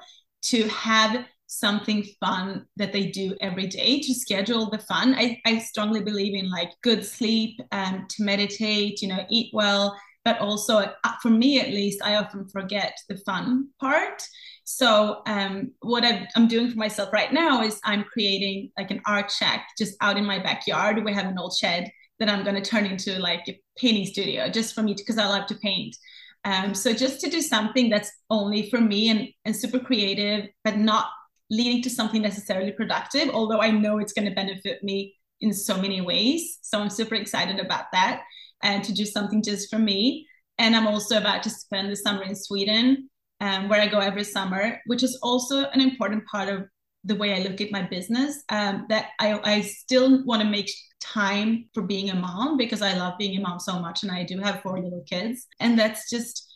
to 0.43 0.69
have 0.69 1.25
something 1.47 2.05
fun 2.21 2.67
that 2.77 2.93
they 2.93 3.07
do 3.07 3.37
every 3.41 3.67
day 3.67 4.01
to 4.01 4.13
schedule 4.15 4.69
the 4.69 4.79
fun. 4.79 5.15
I, 5.15 5.41
I 5.47 5.59
strongly 5.59 6.03
believe 6.03 6.35
in 6.35 6.51
like 6.51 6.71
good 6.83 7.05
sleep 7.05 7.61
and 7.71 7.97
um, 7.97 8.07
to 8.11 8.25
meditate 8.25 9.01
you 9.01 9.09
know 9.09 9.25
eat 9.31 9.51
well. 9.55 9.97
But 10.25 10.41
also 10.41 10.79
uh, 10.79 11.13
for 11.23 11.31
me 11.31 11.61
at 11.61 11.69
least 11.69 12.03
i 12.03 12.17
often 12.17 12.49
forget 12.49 12.99
the 13.09 13.17
fun 13.19 13.69
part. 13.81 14.23
So 14.65 15.23
um, 15.27 15.71
what 15.81 16.05
i 16.05 16.27
am 16.35 16.49
doing 16.49 16.69
for 16.69 16.77
myself 16.77 17.13
right 17.13 17.33
now 17.33 17.63
is 17.63 17.81
i'm 17.85 18.03
creating 18.03 18.73
like 18.77 18.91
an 18.91 19.01
art 19.07 19.31
shack 19.31 19.69
just 19.79 19.95
out 20.01 20.17
in 20.17 20.25
my 20.25 20.41
backyard. 20.41 21.05
We 21.05 21.13
have 21.13 21.27
an 21.27 21.39
old 21.39 21.57
shed 21.57 21.91
that 22.19 22.29
I'm 22.29 22.45
going 22.45 22.61
to 22.61 22.71
turn 22.71 22.87
into 22.87 23.19
like 23.19 23.45
a 23.49 23.61
painting 23.77 24.07
studio 24.07 24.49
just 24.49 24.75
for 24.75 24.83
me 24.83 24.95
because 24.95 25.19
I 25.19 25.27
love 25.27 25.47
to 25.47 25.55
paint. 25.57 25.97
Um, 26.45 26.75
so 26.75 26.93
just 26.93 27.21
to 27.23 27.31
do 27.31 27.43
something 27.43 27.91
that's 27.91 28.11
only 28.31 28.71
for 28.71 28.81
me 28.81 29.11
and, 29.11 29.29
and 29.45 29.55
super 29.55 29.81
creative, 29.81 30.49
but 30.65 30.77
not 30.79 31.09
leading 31.51 31.83
to 31.83 31.91
something 31.91 32.23
necessarily 32.23 32.73
productive, 32.73 33.29
although 33.31 33.61
I 33.61 33.71
know 33.71 33.99
it's 33.99 34.13
going 34.13 34.29
to 34.29 34.35
benefit 34.35 34.83
me 34.83 35.15
in 35.41 35.53
so 35.53 35.81
many 35.81 36.01
ways. 36.01 36.59
So 36.63 36.79
I'm 36.81 36.91
super 36.91 37.15
excited 37.15 37.59
about 37.59 37.87
that 37.93 38.23
and 38.63 38.83
to 38.85 38.93
do 38.93 39.05
something 39.05 39.43
just 39.43 39.71
for 39.71 39.79
me. 39.79 40.27
And 40.59 40.75
I'm 40.75 40.87
also 40.87 41.19
about 41.19 41.43
to 41.43 41.51
spend 41.51 41.91
the 41.91 41.97
summer 41.97 42.23
in 42.23 42.35
Sweden, 42.35 43.11
um, 43.41 43.69
where 43.69 43.81
I 43.81 43.89
go 43.89 43.99
every 43.99 44.25
summer, 44.25 44.81
which 44.87 45.03
is 45.03 45.19
also 45.23 45.65
an 45.65 45.81
important 45.81 46.25
part 46.27 46.49
of 46.49 46.65
the 47.07 47.15
way 47.15 47.35
I 47.35 47.49
look 47.49 47.61
at 47.61 47.73
my 47.73 47.83
business. 47.83 48.43
Um, 48.49 48.87
that 48.89 49.11
I, 49.19 49.41
I 49.43 49.61
still 49.63 50.25
want 50.25 50.43
to 50.43 50.49
make 50.49 50.71
time 51.01 51.69
for 51.73 51.83
being 51.83 52.11
a 52.11 52.15
mom 52.15 52.57
because 52.57 52.83
I 52.83 52.95
love 52.95 53.19
being 53.19 53.39
a 53.39 53.41
mom 53.41 53.59
so 53.61 53.79
much 53.79 54.03
and 54.03 54.13
I 54.13 54.25
do 54.25 54.39
have 54.41 54.61
four 54.63 54.81
little 54.81 55.05
kids. 55.09 55.47
And 55.61 55.79
that's 55.79 56.11
just 56.11 56.47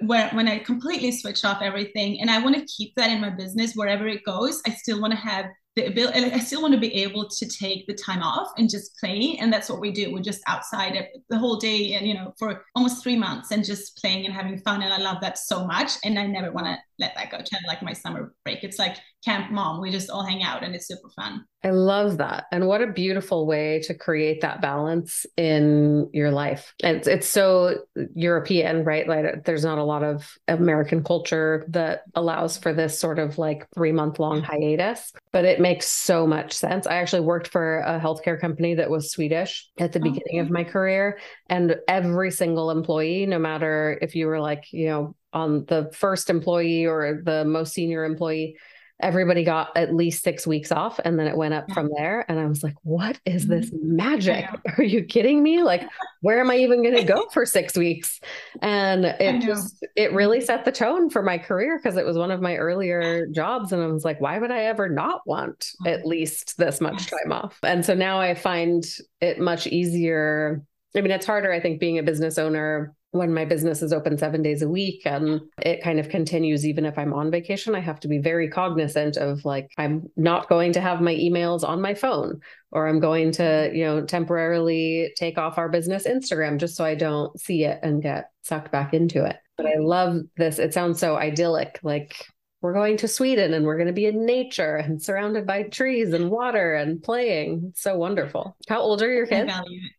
where 0.00 0.28
when 0.30 0.48
I 0.48 0.58
completely 0.58 1.12
switch 1.12 1.44
off 1.44 1.62
everything 1.62 2.20
and 2.20 2.30
I 2.30 2.42
want 2.42 2.56
to 2.56 2.66
keep 2.66 2.94
that 2.96 3.10
in 3.10 3.20
my 3.20 3.30
business 3.30 3.74
wherever 3.74 4.06
it 4.06 4.24
goes, 4.24 4.60
I 4.66 4.70
still 4.70 5.00
want 5.00 5.12
to 5.12 5.18
have 5.18 5.46
the 5.76 5.86
ability, 5.86 6.32
I 6.32 6.38
still 6.38 6.62
want 6.62 6.74
to 6.74 6.80
be 6.80 6.92
able 6.94 7.28
to 7.28 7.48
take 7.48 7.86
the 7.86 7.94
time 7.94 8.22
off 8.22 8.48
and 8.58 8.68
just 8.68 8.98
play. 8.98 9.38
And 9.40 9.52
that's 9.52 9.68
what 9.68 9.80
we 9.80 9.92
do. 9.92 10.12
We're 10.12 10.20
just 10.20 10.42
outside 10.46 11.08
the 11.28 11.38
whole 11.38 11.56
day 11.56 11.94
and, 11.94 12.06
you 12.06 12.14
know, 12.14 12.34
for 12.38 12.64
almost 12.74 13.02
three 13.02 13.16
months 13.16 13.52
and 13.52 13.64
just 13.64 13.96
playing 13.96 14.24
and 14.26 14.34
having 14.34 14.58
fun. 14.58 14.82
And 14.82 14.92
I 14.92 14.98
love 14.98 15.18
that 15.20 15.38
so 15.38 15.64
much. 15.64 15.92
And 16.04 16.18
I 16.18 16.26
never 16.26 16.50
want 16.50 16.66
to 16.66 16.76
let 16.98 17.14
that 17.16 17.30
go 17.30 17.38
to 17.38 17.58
like 17.66 17.82
my 17.82 17.92
summer 17.92 18.32
break. 18.44 18.64
It's 18.64 18.78
like 18.78 18.96
camp 19.24 19.50
mom. 19.50 19.80
We 19.80 19.90
just 19.90 20.10
all 20.10 20.24
hang 20.24 20.42
out 20.42 20.62
and 20.62 20.74
it's 20.74 20.86
super 20.86 21.08
fun. 21.10 21.44
I 21.62 21.70
love 21.70 22.18
that. 22.18 22.46
And 22.52 22.66
what 22.66 22.80
a 22.80 22.86
beautiful 22.86 23.46
way 23.46 23.80
to 23.80 23.94
create 23.94 24.40
that 24.40 24.62
balance 24.62 25.26
in 25.36 26.08
your 26.12 26.30
life. 26.30 26.72
It's 26.78 27.06
it's 27.06 27.28
so 27.28 27.82
European, 28.14 28.82
right? 28.84 29.06
Like 29.06 29.44
there's 29.44 29.64
not 29.64 29.76
a 29.76 29.84
lot 29.84 30.02
of 30.02 30.38
American 30.48 31.04
culture 31.04 31.66
that 31.68 32.04
allows 32.14 32.56
for 32.56 32.72
this 32.72 32.98
sort 32.98 33.18
of 33.18 33.36
like 33.36 33.68
3-month 33.76 34.18
long 34.18 34.40
hiatus, 34.42 35.12
but 35.32 35.44
it 35.44 35.59
makes 35.60 35.86
so 35.86 36.26
much 36.26 36.52
sense. 36.52 36.86
I 36.86 36.96
actually 36.96 37.22
worked 37.22 37.48
for 37.48 37.80
a 37.80 38.00
healthcare 38.00 38.40
company 38.40 38.74
that 38.74 38.90
was 38.90 39.10
Swedish 39.10 39.68
at 39.78 39.92
the 39.92 40.00
oh. 40.00 40.02
beginning 40.02 40.40
of 40.40 40.50
my 40.50 40.64
career 40.64 41.18
and 41.48 41.76
every 41.88 42.30
single 42.30 42.70
employee 42.70 43.26
no 43.26 43.38
matter 43.38 43.98
if 44.02 44.14
you 44.14 44.26
were 44.26 44.40
like, 44.40 44.72
you 44.72 44.86
know, 44.86 45.14
on 45.32 45.64
the 45.66 45.90
first 45.94 46.30
employee 46.30 46.86
or 46.86 47.22
the 47.24 47.44
most 47.44 47.72
senior 47.72 48.04
employee 48.04 48.56
everybody 49.02 49.44
got 49.44 49.76
at 49.76 49.94
least 49.94 50.22
six 50.22 50.46
weeks 50.46 50.70
off 50.72 51.00
and 51.04 51.18
then 51.18 51.26
it 51.26 51.36
went 51.36 51.54
up 51.54 51.64
yeah. 51.68 51.74
from 51.74 51.90
there 51.96 52.24
and 52.28 52.38
i 52.38 52.46
was 52.46 52.62
like 52.62 52.74
what 52.82 53.18
is 53.24 53.46
this 53.46 53.70
mm-hmm. 53.70 53.96
magic? 53.96 54.46
Are 54.78 54.84
you 54.84 55.04
kidding 55.04 55.42
me? 55.42 55.62
Like 55.62 55.88
where 56.20 56.40
am 56.40 56.50
i 56.50 56.56
even 56.56 56.82
going 56.82 56.96
to 56.96 57.04
go 57.04 57.28
for 57.32 57.46
six 57.46 57.76
weeks? 57.76 58.20
And 58.62 59.04
it 59.04 59.42
just 59.42 59.84
it 59.96 60.12
really 60.12 60.38
mm-hmm. 60.38 60.46
set 60.46 60.64
the 60.64 60.72
tone 60.72 61.10
for 61.10 61.22
my 61.22 61.38
career 61.38 61.78
because 61.78 61.96
it 61.96 62.04
was 62.04 62.18
one 62.18 62.30
of 62.30 62.40
my 62.40 62.56
earlier 62.56 63.26
jobs 63.28 63.72
and 63.72 63.82
i 63.82 63.86
was 63.86 64.04
like 64.04 64.20
why 64.20 64.38
would 64.38 64.50
i 64.50 64.64
ever 64.64 64.88
not 64.88 65.26
want 65.26 65.70
at 65.86 66.06
least 66.06 66.56
this 66.58 66.80
much 66.80 67.06
time 67.06 67.32
off? 67.32 67.58
And 67.62 67.84
so 67.84 67.94
now 67.94 68.20
i 68.20 68.34
find 68.34 68.84
it 69.20 69.38
much 69.38 69.66
easier 69.66 70.62
i 70.96 71.00
mean 71.00 71.10
it's 71.10 71.26
harder 71.26 71.52
i 71.52 71.60
think 71.60 71.80
being 71.80 71.98
a 71.98 72.02
business 72.02 72.38
owner 72.38 72.94
when 73.12 73.34
my 73.34 73.44
business 73.44 73.82
is 73.82 73.92
open 73.92 74.16
seven 74.16 74.42
days 74.42 74.62
a 74.62 74.68
week 74.68 75.02
and 75.04 75.40
it 75.62 75.82
kind 75.82 75.98
of 75.98 76.08
continues 76.08 76.64
even 76.64 76.84
if 76.84 76.96
I'm 76.96 77.12
on 77.12 77.30
vacation, 77.30 77.74
I 77.74 77.80
have 77.80 77.98
to 78.00 78.08
be 78.08 78.18
very 78.18 78.48
cognizant 78.48 79.16
of 79.16 79.44
like, 79.44 79.70
I'm 79.78 80.08
not 80.16 80.48
going 80.48 80.72
to 80.74 80.80
have 80.80 81.00
my 81.00 81.14
emails 81.14 81.68
on 81.68 81.82
my 81.82 81.94
phone 81.94 82.40
or 82.70 82.86
I'm 82.86 83.00
going 83.00 83.32
to, 83.32 83.70
you 83.74 83.84
know, 83.84 84.04
temporarily 84.04 85.12
take 85.16 85.38
off 85.38 85.58
our 85.58 85.68
business 85.68 86.06
Instagram 86.06 86.58
just 86.58 86.76
so 86.76 86.84
I 86.84 86.94
don't 86.94 87.38
see 87.38 87.64
it 87.64 87.80
and 87.82 88.02
get 88.02 88.30
sucked 88.42 88.70
back 88.70 88.94
into 88.94 89.24
it. 89.24 89.36
But 89.56 89.66
I 89.66 89.78
love 89.78 90.20
this. 90.36 90.60
It 90.60 90.72
sounds 90.72 91.00
so 91.00 91.16
idyllic. 91.16 91.80
Like 91.82 92.14
we're 92.60 92.74
going 92.74 92.96
to 92.98 93.08
Sweden 93.08 93.54
and 93.54 93.64
we're 93.64 93.76
going 93.76 93.86
to 93.86 93.92
be 93.92 94.06
in 94.06 94.26
nature 94.26 94.76
and 94.76 95.02
surrounded 95.02 95.46
by 95.46 95.62
trees 95.64 96.12
and 96.12 96.30
water 96.30 96.74
and 96.74 97.02
playing. 97.02 97.68
It's 97.70 97.82
so 97.82 97.96
wonderful. 97.96 98.56
How 98.68 98.80
old 98.80 99.02
are 99.02 99.12
your 99.12 99.26
kids? 99.26 99.52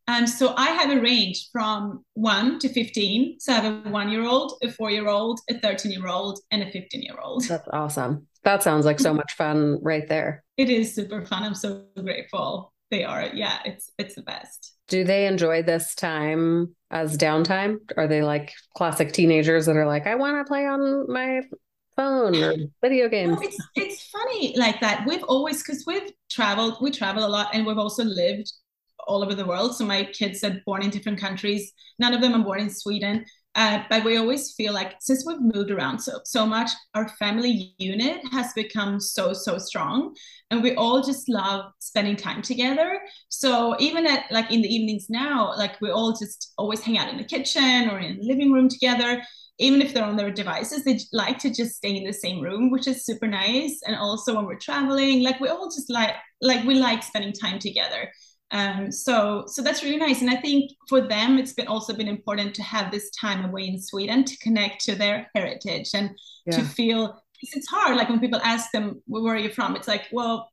Um, 0.07 0.27
so 0.27 0.53
I 0.55 0.67
have 0.67 0.91
a 0.91 1.01
range 1.01 1.49
from 1.51 2.05
one 2.13 2.59
to 2.59 2.69
15. 2.69 3.39
So 3.39 3.53
I 3.53 3.55
have 3.55 3.85
a 3.85 3.89
one 3.89 4.09
year 4.09 4.23
old, 4.23 4.53
a 4.61 4.71
four 4.71 4.91
year 4.91 5.07
old, 5.07 5.39
a 5.49 5.57
13 5.59 5.91
year 5.91 6.07
old, 6.07 6.39
and 6.51 6.61
a 6.61 6.71
15 6.71 7.01
year 7.01 7.17
old. 7.21 7.45
That's 7.45 7.67
awesome. 7.73 8.27
That 8.43 8.63
sounds 8.63 8.85
like 8.85 8.99
so 8.99 9.13
much 9.13 9.33
fun 9.33 9.79
right 9.81 10.07
there. 10.07 10.43
It 10.57 10.69
is 10.69 10.93
super 10.93 11.25
fun. 11.25 11.43
I'm 11.43 11.55
so 11.55 11.85
grateful. 11.95 12.73
They 12.89 13.03
are. 13.03 13.29
Yeah, 13.33 13.59
it's 13.65 13.91
it's 13.97 14.15
the 14.15 14.21
best. 14.21 14.73
Do 14.87 15.03
they 15.05 15.25
enjoy 15.25 15.63
this 15.63 15.95
time 15.95 16.75
as 16.89 17.17
downtime? 17.17 17.77
Are 17.95 18.07
they 18.07 18.21
like 18.21 18.51
classic 18.75 19.13
teenagers 19.13 19.67
that 19.67 19.77
are 19.77 19.85
like, 19.85 20.07
I 20.07 20.15
want 20.15 20.37
to 20.37 20.49
play 20.49 20.65
on 20.65 21.09
my 21.11 21.41
phone 22.01 22.35
or 22.35 22.55
video 22.81 23.07
games? 23.09 23.35
No, 23.35 23.41
it's 23.41 23.57
it's 23.75 24.07
funny 24.07 24.55
like 24.57 24.79
that. 24.81 25.05
We've 25.07 25.23
always 25.23 25.61
because 25.61 25.83
we've 25.85 26.11
traveled, 26.29 26.77
we 26.81 26.91
travel 26.91 27.25
a 27.25 27.31
lot, 27.37 27.49
and 27.53 27.65
we've 27.65 27.77
also 27.77 28.03
lived 28.03 28.51
all 29.07 29.23
over 29.23 29.35
the 29.35 29.45
world. 29.45 29.75
So 29.75 29.85
my 29.85 30.03
kids 30.03 30.43
are 30.43 30.61
born 30.65 30.83
in 30.83 30.89
different 30.89 31.19
countries. 31.19 31.71
None 31.99 32.13
of 32.13 32.21
them 32.21 32.33
are 32.33 32.43
born 32.43 32.61
in 32.61 32.69
Sweden. 32.69 33.25
Uh, 33.53 33.83
but 33.89 34.05
we 34.05 34.15
always 34.15 34.53
feel 34.53 34.71
like 34.71 34.95
since 35.01 35.25
we've 35.25 35.41
moved 35.41 35.71
around 35.71 35.99
so 35.99 36.21
so 36.23 36.45
much, 36.45 36.69
our 36.93 37.09
family 37.19 37.73
unit 37.79 38.21
has 38.31 38.53
become 38.53 38.99
so 38.99 39.33
so 39.33 39.57
strong, 39.57 40.15
and 40.49 40.63
we 40.63 40.73
all 40.75 41.03
just 41.03 41.27
love 41.27 41.65
spending 41.79 42.15
time 42.15 42.41
together. 42.41 43.01
So 43.27 43.75
even 43.79 44.05
at 44.07 44.31
like 44.31 44.51
in 44.51 44.61
the 44.61 44.73
evenings 44.73 45.07
now, 45.09 45.53
like 45.57 45.81
we 45.81 45.89
all 45.91 46.13
just 46.13 46.53
always 46.57 46.81
hang 46.81 46.97
out 46.97 47.09
in 47.09 47.17
the 47.17 47.25
kitchen 47.35 47.89
or 47.89 47.99
in 47.99 48.17
the 48.19 48.23
living 48.23 48.53
room 48.53 48.69
together 48.69 49.21
even 49.59 49.81
if 49.81 49.93
they're 49.93 50.03
on 50.03 50.17
their 50.17 50.31
devices, 50.31 50.83
they 50.83 50.99
like 51.13 51.37
to 51.39 51.53
just 51.53 51.75
stay 51.75 51.95
in 51.95 52.03
the 52.03 52.13
same 52.13 52.41
room, 52.41 52.71
which 52.71 52.87
is 52.87 53.05
super 53.05 53.27
nice. 53.27 53.79
And 53.85 53.95
also 53.95 54.35
when 54.35 54.45
we're 54.45 54.57
traveling, 54.57 55.23
like 55.23 55.39
we 55.39 55.49
all 55.49 55.69
just 55.69 55.89
like 55.89 56.15
like 56.41 56.65
we 56.65 56.75
like 56.75 57.03
spending 57.03 57.33
time 57.33 57.59
together. 57.59 58.11
Um, 58.51 58.91
so 58.91 59.45
so 59.47 59.61
that's 59.61 59.83
really 59.83 59.97
nice. 59.97 60.21
And 60.21 60.29
I 60.29 60.37
think 60.37 60.71
for 60.89 61.01
them, 61.01 61.37
it's 61.37 61.53
been 61.53 61.67
also 61.67 61.93
been 61.93 62.07
important 62.07 62.55
to 62.55 62.63
have 62.63 62.91
this 62.91 63.09
time 63.11 63.45
away 63.45 63.67
in 63.67 63.81
Sweden 63.81 64.23
to 64.25 64.37
connect 64.39 64.83
to 64.85 64.95
their 64.95 65.29
heritage 65.35 65.91
and 65.93 66.11
yeah. 66.45 66.57
to 66.57 66.63
feel 66.63 67.21
it's 67.41 67.67
hard. 67.67 67.97
Like 67.97 68.09
when 68.09 68.19
people 68.19 68.41
ask 68.43 68.71
them, 68.71 69.01
where 69.07 69.33
are 69.33 69.37
you 69.37 69.49
from? 69.49 69.75
It's 69.75 69.87
like, 69.87 70.07
well, 70.11 70.49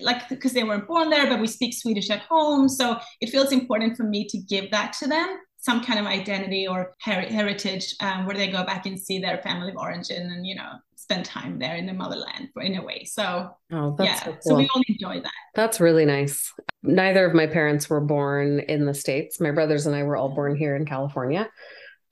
like 0.00 0.28
because 0.28 0.52
they 0.52 0.64
weren't 0.64 0.86
born 0.86 1.10
there, 1.10 1.26
but 1.26 1.40
we 1.40 1.46
speak 1.46 1.74
Swedish 1.74 2.10
at 2.10 2.22
home. 2.22 2.68
So 2.68 2.98
it 3.20 3.30
feels 3.30 3.52
important 3.52 3.96
for 3.96 4.04
me 4.04 4.26
to 4.28 4.38
give 4.38 4.70
that 4.70 4.92
to 4.94 5.08
them 5.08 5.38
some 5.60 5.84
kind 5.84 5.98
of 5.98 6.06
identity 6.06 6.66
or 6.66 6.94
her- 7.04 7.20
heritage 7.20 7.94
um, 8.00 8.26
where 8.26 8.36
they 8.36 8.50
go 8.50 8.64
back 8.64 8.86
and 8.86 8.98
see 8.98 9.18
their 9.18 9.38
family 9.38 9.70
of 9.70 9.76
origin 9.76 10.30
and 10.30 10.46
you 10.46 10.54
know 10.54 10.72
spend 10.96 11.24
time 11.24 11.58
there 11.58 11.76
in 11.76 11.86
the 11.86 11.92
motherland 11.92 12.48
in 12.60 12.76
a 12.76 12.84
way. 12.84 13.04
So 13.04 13.50
oh, 13.72 13.96
yeah. 13.98 14.16
so, 14.16 14.32
cool. 14.32 14.40
so 14.42 14.54
we 14.56 14.68
all 14.74 14.82
enjoy 14.88 15.20
that. 15.20 15.32
That's 15.54 15.80
really 15.80 16.04
nice. 16.04 16.52
Neither 16.82 17.26
of 17.26 17.34
my 17.34 17.46
parents 17.46 17.90
were 17.90 18.00
born 18.00 18.60
in 18.60 18.86
the 18.86 18.94
states. 18.94 19.40
My 19.40 19.50
brothers 19.50 19.86
and 19.86 19.96
i 19.96 20.02
were 20.02 20.16
all 20.16 20.34
born 20.34 20.56
here 20.56 20.76
in 20.76 20.86
california. 20.86 21.48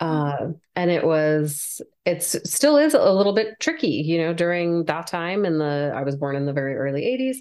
Uh, 0.00 0.50
and 0.76 0.92
it 0.92 1.04
was 1.04 1.80
it's 2.04 2.36
still 2.48 2.76
is 2.76 2.94
a 2.94 3.12
little 3.12 3.34
bit 3.34 3.58
tricky 3.58 3.88
you 3.88 4.16
know 4.18 4.32
during 4.32 4.84
that 4.84 5.08
time 5.08 5.44
in 5.44 5.58
the 5.58 5.92
i 5.92 6.04
was 6.04 6.14
born 6.14 6.36
in 6.36 6.46
the 6.46 6.52
very 6.52 6.76
early 6.76 7.02
80s 7.02 7.38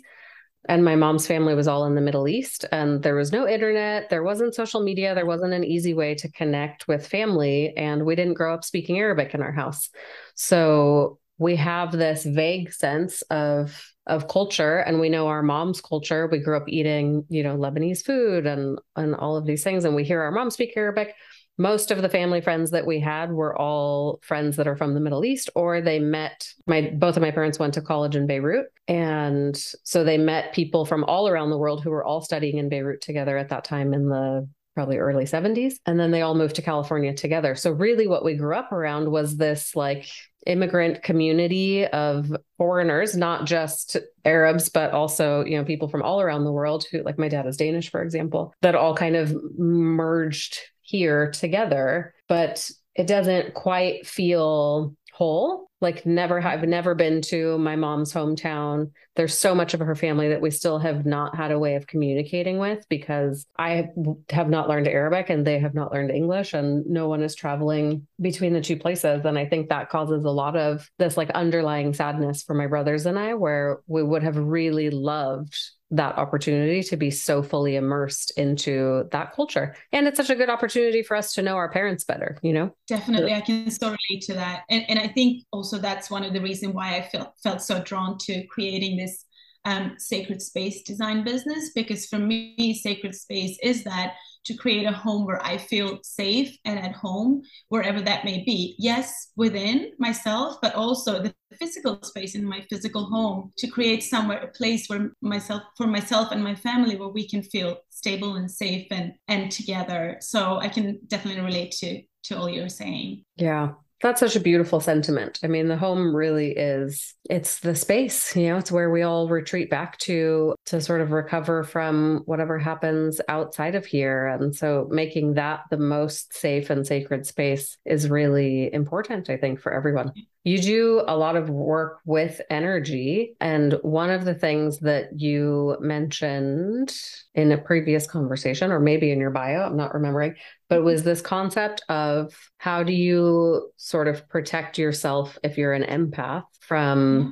and 0.67 0.83
my 0.83 0.95
mom's 0.95 1.25
family 1.25 1.55
was 1.55 1.67
all 1.67 1.85
in 1.85 1.95
the 1.95 2.01
Middle 2.01 2.27
East 2.27 2.65
and 2.71 3.01
there 3.01 3.15
was 3.15 3.31
no 3.31 3.47
internet, 3.47 4.09
there 4.09 4.23
wasn't 4.23 4.53
social 4.53 4.81
media, 4.81 5.15
there 5.15 5.25
wasn't 5.25 5.53
an 5.53 5.63
easy 5.63 5.93
way 5.93 6.13
to 6.15 6.31
connect 6.31 6.87
with 6.87 7.07
family 7.07 7.75
and 7.77 8.05
we 8.05 8.15
didn't 8.15 8.33
grow 8.33 8.53
up 8.53 8.63
speaking 8.63 8.99
Arabic 8.99 9.33
in 9.33 9.41
our 9.41 9.51
house. 9.51 9.89
So 10.35 11.19
we 11.37 11.55
have 11.55 11.91
this 11.91 12.23
vague 12.23 12.73
sense 12.73 13.21
of 13.23 13.81
of 14.07 14.27
culture 14.29 14.79
and 14.79 15.01
we 15.01 15.09
know 15.09 15.27
our 15.27 15.43
mom's 15.43 15.81
culture. 15.81 16.27
We 16.27 16.39
grew 16.39 16.55
up 16.55 16.69
eating, 16.69 17.25
you 17.29 17.43
know, 17.43 17.57
Lebanese 17.57 18.03
food 18.03 18.45
and 18.45 18.79
and 18.95 19.15
all 19.15 19.37
of 19.37 19.45
these 19.45 19.63
things 19.63 19.85
and 19.85 19.95
we 19.95 20.03
hear 20.03 20.21
our 20.21 20.31
mom 20.31 20.49
speak 20.49 20.75
Arabic 20.75 21.13
most 21.57 21.91
of 21.91 22.01
the 22.01 22.09
family 22.09 22.41
friends 22.41 22.71
that 22.71 22.85
we 22.85 22.99
had 22.99 23.31
were 23.31 23.57
all 23.59 24.19
friends 24.21 24.57
that 24.57 24.67
are 24.67 24.75
from 24.75 24.93
the 24.93 24.99
Middle 24.99 25.25
East, 25.25 25.49
or 25.55 25.81
they 25.81 25.99
met 25.99 26.47
my 26.65 26.93
both 26.95 27.15
of 27.15 27.21
my 27.21 27.31
parents 27.31 27.59
went 27.59 27.73
to 27.75 27.81
college 27.81 28.15
in 28.15 28.27
Beirut. 28.27 28.67
And 28.87 29.55
so 29.83 30.03
they 30.03 30.17
met 30.17 30.53
people 30.53 30.85
from 30.85 31.03
all 31.05 31.27
around 31.27 31.49
the 31.49 31.57
world 31.57 31.83
who 31.83 31.89
were 31.89 32.05
all 32.05 32.21
studying 32.21 32.57
in 32.57 32.69
Beirut 32.69 33.01
together 33.01 33.37
at 33.37 33.49
that 33.49 33.63
time 33.63 33.93
in 33.93 34.09
the 34.09 34.47
probably 34.75 34.97
early 34.97 35.25
70s. 35.25 35.73
And 35.87 35.99
then 35.99 36.11
they 36.11 36.21
all 36.21 36.35
moved 36.35 36.55
to 36.57 36.61
California 36.61 37.11
together. 37.11 37.55
So 37.55 37.71
really 37.71 38.07
what 38.07 38.23
we 38.23 38.35
grew 38.35 38.55
up 38.55 38.71
around 38.71 39.09
was 39.09 39.35
this 39.35 39.75
like 39.75 40.07
immigrant 40.45 41.01
community 41.01 41.87
of 41.87 42.31
foreigners, 42.59 43.17
not 43.17 43.45
just 43.47 43.97
Arabs, 44.23 44.69
but 44.69 44.91
also, 44.91 45.43
you 45.43 45.57
know, 45.57 45.65
people 45.65 45.87
from 45.87 46.03
all 46.03 46.21
around 46.21 46.43
the 46.43 46.51
world 46.51 46.85
who 46.91 47.01
like 47.01 47.17
my 47.17 47.27
dad 47.27 47.47
is 47.47 47.57
Danish, 47.57 47.89
for 47.89 48.03
example, 48.03 48.53
that 48.61 48.75
all 48.75 48.95
kind 48.95 49.15
of 49.15 49.35
merged 49.57 50.59
here 50.87 51.31
together, 51.31 52.13
but 52.29 52.71
it 52.95 53.07
doesn't 53.07 53.53
quite 53.53 54.07
feel 54.07 54.95
whole. 55.13 55.67
Like 55.81 56.05
never 56.05 56.39
have 56.39 56.63
never 56.63 56.95
been 56.95 57.21
to 57.23 57.57
my 57.59 57.75
mom's 57.75 58.13
hometown. 58.13 58.91
There's 59.15 59.37
so 59.37 59.53
much 59.53 59.73
of 59.73 59.79
her 59.79 59.95
family 59.95 60.29
that 60.29 60.41
we 60.41 60.49
still 60.49 60.79
have 60.79 61.05
not 61.05 61.35
had 61.35 61.51
a 61.51 61.59
way 61.59 61.75
of 61.75 61.87
communicating 61.87 62.57
with 62.57 62.85
because 62.89 63.45
I 63.57 63.89
have 64.29 64.49
not 64.49 64.69
learned 64.69 64.87
Arabic 64.87 65.29
and 65.29 65.45
they 65.45 65.59
have 65.59 65.75
not 65.75 65.91
learned 65.91 66.11
English 66.11 66.53
and 66.53 66.85
no 66.87 67.07
one 67.07 67.21
is 67.21 67.35
traveling 67.35 68.07
between 68.19 68.53
the 68.53 68.61
two 68.61 68.77
places 68.77 69.25
and 69.25 69.37
I 69.37 69.45
think 69.45 69.69
that 69.69 69.89
causes 69.89 70.23
a 70.23 70.31
lot 70.31 70.55
of 70.55 70.89
this 70.97 71.17
like 71.17 71.29
underlying 71.31 71.93
sadness 71.93 72.43
for 72.43 72.55
my 72.55 72.67
brothers 72.67 73.05
and 73.05 73.19
I 73.19 73.33
where 73.33 73.79
we 73.87 74.01
would 74.01 74.23
have 74.23 74.37
really 74.37 74.89
loved 74.89 75.55
that 75.91 76.17
opportunity 76.17 76.83
to 76.83 76.97
be 76.97 77.09
so 77.09 77.41
fully 77.41 77.75
immersed 77.75 78.31
into 78.37 79.05
that 79.11 79.33
culture. 79.33 79.75
And 79.93 80.07
it's 80.07 80.17
such 80.17 80.29
a 80.29 80.35
good 80.35 80.49
opportunity 80.49 81.01
for 81.01 81.15
us 81.15 81.33
to 81.33 81.41
know 81.41 81.55
our 81.55 81.69
parents 81.69 82.03
better, 82.03 82.37
you 82.41 82.51
know? 82.51 82.75
Definitely. 82.87 83.33
I 83.33 83.41
can 83.41 83.71
so 83.71 83.87
relate 83.87 84.23
to 84.23 84.33
that. 84.33 84.63
And, 84.69 84.83
and 84.89 84.99
I 84.99 85.07
think 85.07 85.43
also 85.51 85.77
that's 85.77 86.09
one 86.09 86.23
of 86.23 86.33
the 86.33 86.41
reasons 86.41 86.73
why 86.73 86.97
I 86.97 87.03
felt, 87.03 87.33
felt 87.41 87.61
so 87.61 87.81
drawn 87.81 88.17
to 88.23 88.45
creating 88.47 88.97
this 88.97 89.26
um, 89.67 89.95
sacred 89.97 90.41
space 90.41 90.81
design 90.83 91.25
business 91.25 91.71
because 91.75 92.05
for 92.05 92.17
me, 92.17 92.73
sacred 92.81 93.13
space 93.13 93.57
is 93.61 93.83
that 93.83 94.13
to 94.45 94.53
create 94.53 94.85
a 94.85 94.93
home 94.93 95.25
where 95.25 95.45
I 95.45 95.57
feel 95.57 95.99
safe 96.03 96.57
and 96.63 96.79
at 96.79 96.93
home, 96.93 97.41
wherever 97.67 97.99
that 97.99 98.23
may 98.23 98.45
be. 98.45 98.75
Yes, 98.79 99.33
within 99.35 99.91
myself, 99.99 100.55
but 100.61 100.73
also 100.73 101.21
the 101.21 101.35
physical 101.59 102.01
space 102.01 102.33
in 102.33 102.45
my 102.45 102.65
physical 102.69 103.07
home 103.07 103.51
to 103.57 103.67
create 103.67 104.03
somewhere 104.03 104.37
a 104.37 104.47
place 104.47 104.87
where 104.87 105.11
myself 105.21 105.63
for 105.75 105.85
myself 105.85 106.31
and 106.31 106.41
my 106.41 106.55
family 106.55 106.95
where 106.95 107.09
we 107.09 107.27
can 107.27 107.43
feel 107.43 107.77
stable 107.89 108.35
and 108.35 108.49
safe 108.49 108.87
and 108.89 109.11
and 109.27 109.51
together. 109.51 110.15
So 110.21 110.59
I 110.59 110.69
can 110.69 110.99
definitely 111.07 111.41
relate 111.41 111.71
to 111.79 112.01
to 112.25 112.37
all 112.37 112.49
you're 112.49 112.69
saying. 112.69 113.25
Yeah. 113.35 113.73
That's 114.01 114.19
such 114.19 114.35
a 114.35 114.39
beautiful 114.39 114.79
sentiment. 114.79 115.39
I 115.43 115.47
mean, 115.47 115.67
the 115.67 115.77
home 115.77 116.15
really 116.15 116.51
is 116.51 117.15
it's 117.29 117.59
the 117.61 117.73
space, 117.75 118.35
you 118.35 118.47
know, 118.49 118.57
it's 118.57 118.71
where 118.71 118.91
we 118.91 119.01
all 119.01 119.27
retreat 119.27 119.71
back 119.71 119.97
to 119.99 120.53
to 120.67 120.79
sort 120.79 121.01
of 121.01 121.11
recover 121.11 121.63
from 121.63 122.21
whatever 122.25 122.59
happens 122.59 123.19
outside 123.27 123.73
of 123.73 123.85
here. 123.85 124.27
And 124.27 124.55
so 124.55 124.87
making 124.91 125.33
that 125.33 125.61
the 125.71 125.77
most 125.77 126.35
safe 126.35 126.69
and 126.69 126.85
sacred 126.85 127.25
space 127.25 127.77
is 127.85 128.07
really 128.07 128.71
important, 128.71 129.31
I 129.31 129.37
think, 129.37 129.59
for 129.59 129.73
everyone. 129.73 130.13
You 130.43 130.59
do 130.59 131.03
a 131.05 131.17
lot 131.17 131.35
of 131.35 131.49
work 131.49 131.99
with 132.05 132.39
energy. 132.49 133.35
And 133.41 133.73
one 133.81 134.09
of 134.09 134.23
the 134.23 134.33
things 134.35 134.79
that 134.79 135.19
you 135.19 135.75
mentioned 135.81 136.95
in 137.35 137.51
a 137.51 137.57
previous 137.57 138.07
conversation, 138.07 138.71
or 138.71 138.79
maybe 138.79 139.11
in 139.11 139.19
your 139.19 139.31
bio, 139.31 139.63
I'm 139.63 139.75
not 139.75 139.93
remembering, 139.93 140.35
but 140.69 140.83
was 140.83 141.03
this 141.03 141.21
concept 141.21 141.81
of 141.89 142.33
how 142.57 142.83
do 142.83 142.93
you 142.93 143.71
sort 143.77 144.07
of 144.07 144.27
protect 144.27 144.77
yourself 144.77 145.37
if 145.43 145.57
you're 145.57 145.73
an 145.73 145.83
empath 145.83 146.43
from 146.59 146.97
mm-hmm. 146.99 147.29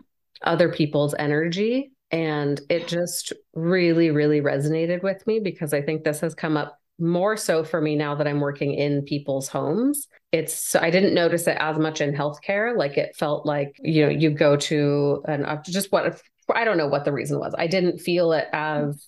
other 0.50 0.70
people's 0.72 1.14
energy? 1.18 1.92
And 2.12 2.62
it 2.70 2.88
just 2.88 3.34
really, 3.54 4.12
really 4.12 4.40
resonated 4.40 5.04
with 5.04 5.26
me 5.28 5.40
because 5.40 5.74
I 5.74 5.82
think 5.82 6.04
this 6.04 6.22
has 6.22 6.34
come 6.34 6.56
up 6.56 6.80
more 6.98 7.36
so 7.36 7.64
for 7.64 7.82
me 7.82 7.96
now 7.96 8.16
that 8.16 8.28
I'm 8.28 8.40
working 8.40 8.74
in 8.74 9.02
people's 9.02 9.50
homes. 9.50 10.08
It's 10.32 10.76
I 10.76 10.90
didn't 10.90 11.14
notice 11.14 11.48
it 11.48 11.58
as 11.60 11.78
much 11.78 12.00
in 12.00 12.14
healthcare. 12.14 12.78
Like 12.78 12.98
it 12.98 13.16
felt 13.18 13.46
like, 13.46 13.76
you 13.80 14.06
know, 14.06 14.10
you 14.10 14.30
go 14.30 14.56
to 14.56 15.24
and 15.28 15.46
uh, 15.46 15.58
just 15.66 15.92
what 15.92 16.22
I 16.54 16.64
don't 16.64 16.78
know 16.78 16.88
what 16.88 17.04
the 17.04 17.12
reason 17.12 17.40
was. 17.40 17.54
I 17.58 17.68
didn't 17.68 18.00
feel 18.00 18.32
it 18.32 18.48
as 18.54 19.08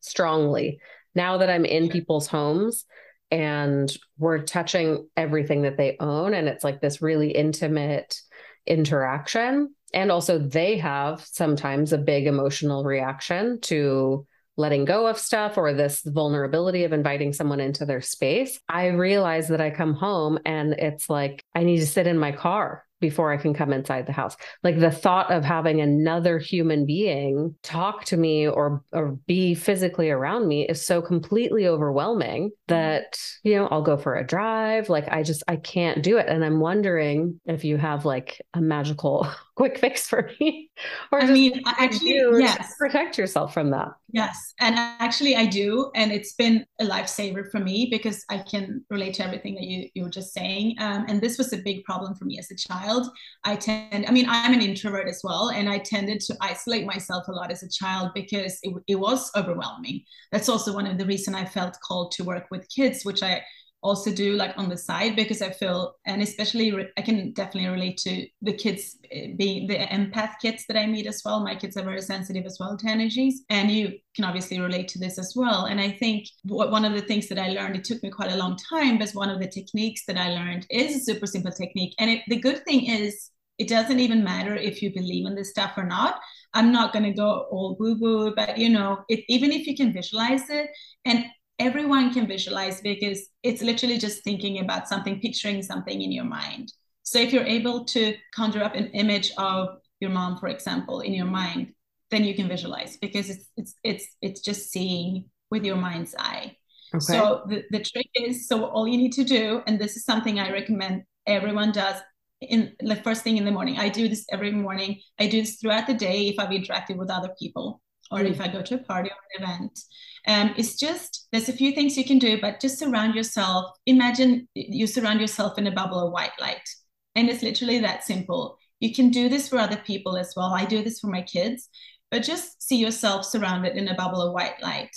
strongly. 0.00 0.80
Now 1.14 1.38
that 1.38 1.50
I'm 1.50 1.64
in 1.64 1.88
people's 1.88 2.26
homes 2.26 2.86
and 3.30 3.94
we're 4.18 4.42
touching 4.42 5.08
everything 5.16 5.62
that 5.62 5.76
they 5.76 5.96
own 6.00 6.34
and 6.34 6.48
it's 6.48 6.64
like 6.64 6.80
this 6.80 7.02
really 7.02 7.30
intimate 7.30 8.20
interaction. 8.66 9.74
And 9.94 10.10
also 10.10 10.38
they 10.38 10.78
have 10.78 11.24
sometimes 11.24 11.92
a 11.92 11.98
big 11.98 12.26
emotional 12.26 12.84
reaction 12.84 13.60
to 13.62 14.26
letting 14.56 14.84
go 14.84 15.06
of 15.06 15.18
stuff 15.18 15.58
or 15.58 15.72
this 15.72 16.02
vulnerability 16.02 16.84
of 16.84 16.92
inviting 16.92 17.32
someone 17.32 17.60
into 17.60 17.84
their 17.84 18.00
space, 18.00 18.58
I 18.68 18.86
realize 18.88 19.48
that 19.48 19.60
I 19.60 19.70
come 19.70 19.94
home 19.94 20.38
and 20.46 20.72
it's 20.72 21.10
like 21.10 21.44
I 21.54 21.64
need 21.64 21.80
to 21.80 21.86
sit 21.86 22.06
in 22.06 22.18
my 22.18 22.32
car 22.32 22.85
before 23.00 23.32
I 23.32 23.36
can 23.36 23.54
come 23.54 23.72
inside 23.72 24.06
the 24.06 24.12
house. 24.12 24.36
Like 24.62 24.78
the 24.78 24.90
thought 24.90 25.30
of 25.30 25.44
having 25.44 25.80
another 25.80 26.38
human 26.38 26.86
being 26.86 27.54
talk 27.62 28.04
to 28.06 28.16
me 28.16 28.48
or 28.48 28.82
or 28.92 29.18
be 29.26 29.54
physically 29.54 30.10
around 30.10 30.48
me 30.48 30.66
is 30.66 30.84
so 30.84 31.02
completely 31.02 31.66
overwhelming 31.66 32.50
that, 32.68 33.18
you 33.42 33.56
know, 33.56 33.68
I'll 33.68 33.82
go 33.82 33.96
for 33.96 34.14
a 34.14 34.26
drive. 34.26 34.88
Like 34.88 35.08
I 35.08 35.22
just 35.22 35.42
I 35.48 35.56
can't 35.56 36.02
do 36.02 36.18
it. 36.18 36.26
And 36.28 36.44
I'm 36.44 36.60
wondering 36.60 37.40
if 37.46 37.64
you 37.64 37.76
have 37.76 38.04
like 38.04 38.40
a 38.54 38.60
magical 38.60 39.28
quick 39.56 39.78
fix 39.84 40.06
for 40.08 40.30
me. 40.38 40.70
or 41.10 41.20
I 41.20 41.26
mean 41.26 41.62
actually 41.66 42.16
yes. 42.40 42.74
protect 42.78 43.18
yourself 43.18 43.52
from 43.52 43.70
that. 43.70 43.94
Yes. 44.12 44.54
And 44.60 44.76
actually 44.78 45.36
I 45.36 45.46
do. 45.46 45.90
And 45.94 46.12
it's 46.12 46.34
been 46.34 46.64
a 46.80 46.84
lifesaver 46.84 47.50
for 47.50 47.58
me 47.58 47.88
because 47.90 48.24
I 48.30 48.38
can 48.38 48.84
relate 48.90 49.14
to 49.14 49.24
everything 49.24 49.54
that 49.56 49.64
you, 49.64 49.88
you 49.94 50.04
were 50.04 50.10
just 50.10 50.32
saying. 50.32 50.76
Um, 50.78 51.06
and 51.08 51.20
this 51.20 51.38
was 51.38 51.52
a 51.52 51.58
big 51.58 51.84
problem 51.84 52.14
for 52.14 52.24
me 52.24 52.38
as 52.38 52.50
a 52.50 52.56
child 52.56 53.08
I 53.46 53.54
tend, 53.54 54.06
I 54.06 54.10
mean, 54.10 54.26
I'm 54.28 54.52
an 54.52 54.60
introvert 54.60 55.08
as 55.08 55.20
well, 55.22 55.50
and 55.50 55.68
I 55.68 55.78
tended 55.78 56.20
to 56.22 56.36
isolate 56.40 56.84
myself 56.84 57.28
a 57.28 57.32
lot 57.32 57.52
as 57.52 57.62
a 57.62 57.68
child 57.68 58.10
because 58.12 58.58
it, 58.62 58.74
it 58.88 58.96
was 58.96 59.30
overwhelming. 59.36 60.02
That's 60.32 60.48
also 60.48 60.74
one 60.74 60.86
of 60.86 60.98
the 60.98 61.06
reason 61.06 61.34
I 61.34 61.44
felt 61.44 61.78
called 61.80 62.10
to 62.12 62.24
work 62.24 62.46
with 62.50 62.68
kids, 62.68 63.04
which 63.04 63.22
I 63.22 63.44
also 63.82 64.10
do 64.10 64.32
like 64.32 64.54
on 64.56 64.68
the 64.68 64.76
side 64.76 65.14
because 65.14 65.42
I 65.42 65.50
feel, 65.50 65.94
and 66.06 66.22
especially 66.22 66.72
re- 66.72 66.90
I 66.96 67.02
can 67.02 67.32
definitely 67.32 67.68
relate 67.68 67.98
to 67.98 68.26
the 68.42 68.52
kids 68.52 68.96
eh, 69.12 69.32
being 69.36 69.66
the 69.66 69.76
empath 69.76 70.34
kids 70.40 70.64
that 70.66 70.76
I 70.76 70.86
meet 70.86 71.06
as 71.06 71.22
well. 71.24 71.40
My 71.40 71.54
kids 71.54 71.76
are 71.76 71.84
very 71.84 72.00
sensitive 72.02 72.44
as 72.46 72.58
well 72.58 72.76
to 72.76 72.88
energies, 72.88 73.42
and 73.48 73.70
you 73.70 73.92
can 74.14 74.24
obviously 74.24 74.60
relate 74.60 74.88
to 74.88 74.98
this 74.98 75.18
as 75.18 75.34
well. 75.36 75.66
And 75.66 75.80
I 75.80 75.90
think 75.90 76.26
what, 76.44 76.70
one 76.70 76.84
of 76.84 76.94
the 76.94 77.02
things 77.02 77.28
that 77.28 77.38
I 77.38 77.50
learned, 77.50 77.76
it 77.76 77.84
took 77.84 78.02
me 78.02 78.10
quite 78.10 78.32
a 78.32 78.36
long 78.36 78.56
time, 78.56 78.98
but 78.98 79.10
one 79.10 79.30
of 79.30 79.40
the 79.40 79.48
techniques 79.48 80.04
that 80.06 80.16
I 80.16 80.30
learned 80.30 80.66
is 80.70 80.96
a 80.96 81.00
super 81.00 81.26
simple 81.26 81.52
technique. 81.52 81.94
And 81.98 82.10
it, 82.10 82.22
the 82.28 82.40
good 82.40 82.64
thing 82.64 82.86
is, 82.86 83.30
it 83.58 83.68
doesn't 83.68 84.00
even 84.00 84.22
matter 84.22 84.54
if 84.54 84.82
you 84.82 84.92
believe 84.92 85.26
in 85.26 85.34
this 85.34 85.50
stuff 85.50 85.72
or 85.76 85.84
not. 85.84 86.20
I'm 86.52 86.72
not 86.72 86.92
going 86.92 87.04
to 87.04 87.12
go 87.12 87.46
all 87.50 87.76
woo 87.78 87.96
woo, 87.98 88.34
but 88.34 88.58
you 88.58 88.68
know, 88.68 89.04
it, 89.08 89.24
even 89.28 89.52
if 89.52 89.66
you 89.66 89.76
can 89.76 89.92
visualize 89.92 90.48
it, 90.50 90.68
and 91.04 91.24
everyone 91.58 92.12
can 92.12 92.26
visualize 92.26 92.80
because 92.80 93.26
it's 93.42 93.62
literally 93.62 93.98
just 93.98 94.22
thinking 94.24 94.60
about 94.60 94.88
something, 94.88 95.20
picturing 95.20 95.62
something 95.62 96.02
in 96.02 96.12
your 96.12 96.24
mind. 96.24 96.72
So 97.02 97.18
if 97.18 97.32
you're 97.32 97.44
able 97.44 97.84
to 97.86 98.14
conjure 98.34 98.62
up 98.62 98.74
an 98.74 98.88
image 98.88 99.32
of 99.38 99.68
your 100.00 100.10
mom, 100.10 100.38
for 100.38 100.48
example, 100.48 101.00
in 101.00 101.14
your 101.14 101.26
mind, 101.26 101.72
then 102.10 102.24
you 102.24 102.34
can 102.34 102.48
visualize 102.48 102.96
because 102.96 103.30
it's 103.30 103.46
it's 103.56 103.74
it's 103.82 104.06
it's 104.20 104.40
just 104.40 104.70
seeing 104.70 105.24
with 105.50 105.64
your 105.64 105.76
mind's 105.76 106.14
eye. 106.18 106.56
Okay. 106.94 107.04
So 107.04 107.42
the, 107.48 107.64
the 107.70 107.80
trick 107.80 108.06
is 108.14 108.46
so 108.48 108.64
all 108.66 108.86
you 108.86 108.96
need 108.96 109.12
to 109.14 109.24
do, 109.24 109.62
and 109.66 109.78
this 109.78 109.96
is 109.96 110.04
something 110.04 110.38
I 110.38 110.52
recommend 110.52 111.02
everyone 111.26 111.72
does 111.72 111.96
in 112.40 112.74
the 112.80 112.96
first 112.96 113.22
thing 113.22 113.38
in 113.38 113.44
the 113.44 113.50
morning. 113.50 113.78
I 113.78 113.88
do 113.88 114.08
this 114.08 114.24
every 114.30 114.52
morning. 114.52 115.00
I 115.18 115.26
do 115.26 115.40
this 115.40 115.56
throughout 115.56 115.86
the 115.86 115.94
day 115.94 116.28
if 116.28 116.38
I've 116.38 116.50
interacted 116.50 116.96
with 116.96 117.10
other 117.10 117.30
people 117.38 117.80
or 118.10 118.20
if 118.22 118.40
I 118.40 118.48
go 118.48 118.62
to 118.62 118.74
a 118.74 118.78
party 118.78 119.10
or 119.10 119.16
an 119.36 119.42
event. 119.42 119.80
Um, 120.26 120.54
it's 120.56 120.76
just 120.76 121.28
there's 121.32 121.48
a 121.48 121.52
few 121.52 121.72
things 121.72 121.96
you 121.96 122.04
can 122.04 122.18
do, 122.18 122.40
but 122.40 122.60
just 122.60 122.78
surround 122.78 123.14
yourself. 123.14 123.76
Imagine 123.86 124.48
you 124.54 124.86
surround 124.86 125.20
yourself 125.20 125.58
in 125.58 125.66
a 125.66 125.72
bubble 125.72 126.00
of 126.00 126.12
white 126.12 126.38
light, 126.40 126.68
and 127.14 127.28
it's 127.28 127.42
literally 127.42 127.78
that 127.80 128.04
simple. 128.04 128.58
You 128.80 128.94
can 128.94 129.10
do 129.10 129.28
this 129.28 129.48
for 129.48 129.58
other 129.58 129.76
people 129.76 130.16
as 130.16 130.34
well. 130.36 130.52
I 130.52 130.64
do 130.64 130.82
this 130.82 131.00
for 131.00 131.06
my 131.06 131.22
kids, 131.22 131.68
but 132.10 132.22
just 132.22 132.62
see 132.62 132.76
yourself 132.76 133.24
surrounded 133.24 133.76
in 133.76 133.88
a 133.88 133.94
bubble 133.94 134.20
of 134.20 134.32
white 134.34 134.60
light. 134.62 134.94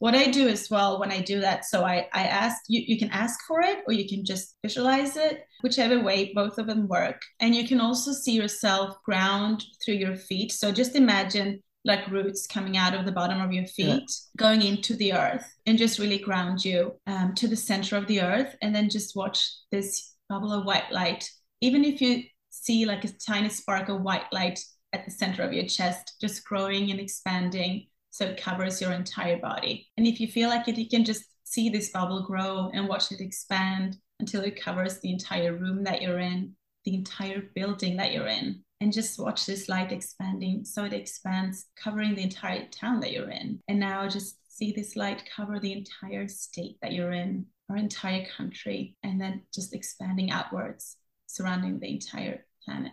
What 0.00 0.14
I 0.14 0.30
do 0.30 0.48
as 0.48 0.70
well 0.70 0.98
when 0.98 1.12
I 1.12 1.20
do 1.20 1.40
that, 1.40 1.66
so 1.66 1.84
I, 1.84 2.08
I 2.14 2.22
ask 2.22 2.56
you, 2.68 2.82
you 2.86 2.98
can 2.98 3.10
ask 3.10 3.38
for 3.46 3.60
it 3.60 3.80
or 3.86 3.92
you 3.92 4.08
can 4.08 4.24
just 4.24 4.56
visualize 4.62 5.14
it, 5.18 5.44
whichever 5.62 6.02
way, 6.02 6.32
both 6.34 6.56
of 6.56 6.66
them 6.66 6.88
work. 6.88 7.20
And 7.38 7.54
you 7.54 7.68
can 7.68 7.82
also 7.82 8.12
see 8.12 8.32
yourself 8.32 8.96
ground 9.04 9.62
through 9.84 9.96
your 9.96 10.16
feet. 10.16 10.52
So 10.52 10.72
just 10.72 10.96
imagine 10.96 11.62
like 11.84 12.10
roots 12.10 12.46
coming 12.46 12.76
out 12.76 12.94
of 12.94 13.06
the 13.06 13.12
bottom 13.12 13.40
of 13.40 13.52
your 13.52 13.66
feet, 13.66 13.86
yeah. 13.86 14.36
going 14.36 14.62
into 14.62 14.94
the 14.94 15.12
earth, 15.12 15.46
and 15.66 15.78
just 15.78 15.98
really 15.98 16.18
ground 16.18 16.64
you 16.64 16.94
um, 17.06 17.34
to 17.34 17.48
the 17.48 17.56
center 17.56 17.96
of 17.96 18.06
the 18.06 18.20
earth. 18.20 18.54
And 18.62 18.74
then 18.74 18.90
just 18.90 19.16
watch 19.16 19.50
this 19.70 20.14
bubble 20.28 20.52
of 20.52 20.66
white 20.66 20.90
light. 20.92 21.28
Even 21.60 21.84
if 21.84 22.00
you 22.00 22.24
see 22.50 22.84
like 22.84 23.04
a 23.04 23.12
tiny 23.26 23.48
spark 23.48 23.88
of 23.88 24.02
white 24.02 24.30
light 24.32 24.60
at 24.92 25.04
the 25.04 25.10
center 25.10 25.42
of 25.42 25.52
your 25.52 25.66
chest, 25.66 26.16
just 26.20 26.44
growing 26.44 26.90
and 26.90 27.00
expanding 27.00 27.86
so 28.10 28.26
it 28.26 28.42
covers 28.42 28.80
your 28.80 28.92
entire 28.92 29.38
body. 29.38 29.88
And 29.96 30.06
if 30.06 30.20
you 30.20 30.26
feel 30.26 30.48
like 30.48 30.66
it, 30.68 30.76
you 30.76 30.88
can 30.88 31.04
just 31.04 31.24
see 31.44 31.68
this 31.68 31.90
bubble 31.90 32.26
grow 32.26 32.70
and 32.74 32.88
watch 32.88 33.12
it 33.12 33.20
expand 33.20 33.96
until 34.18 34.42
it 34.42 34.60
covers 34.60 34.98
the 34.98 35.12
entire 35.12 35.56
room 35.56 35.84
that 35.84 36.02
you're 36.02 36.18
in, 36.18 36.54
the 36.84 36.94
entire 36.94 37.42
building 37.54 37.96
that 37.96 38.12
you're 38.12 38.26
in 38.26 38.62
and 38.80 38.92
just 38.92 39.18
watch 39.18 39.46
this 39.46 39.68
light 39.68 39.92
expanding. 39.92 40.64
So 40.64 40.84
it 40.84 40.92
expands, 40.92 41.66
covering 41.76 42.14
the 42.14 42.22
entire 42.22 42.66
town 42.66 43.00
that 43.00 43.12
you're 43.12 43.30
in. 43.30 43.60
And 43.68 43.78
now 43.78 44.08
just 44.08 44.38
see 44.56 44.72
this 44.72 44.96
light 44.96 45.28
cover 45.34 45.58
the 45.58 45.72
entire 45.72 46.28
state 46.28 46.76
that 46.82 46.92
you're 46.92 47.12
in, 47.12 47.46
our 47.68 47.76
entire 47.76 48.26
country, 48.36 48.96
and 49.02 49.20
then 49.20 49.42
just 49.54 49.74
expanding 49.74 50.30
outwards, 50.30 50.96
surrounding 51.26 51.78
the 51.78 51.90
entire 51.90 52.44
planet. 52.64 52.92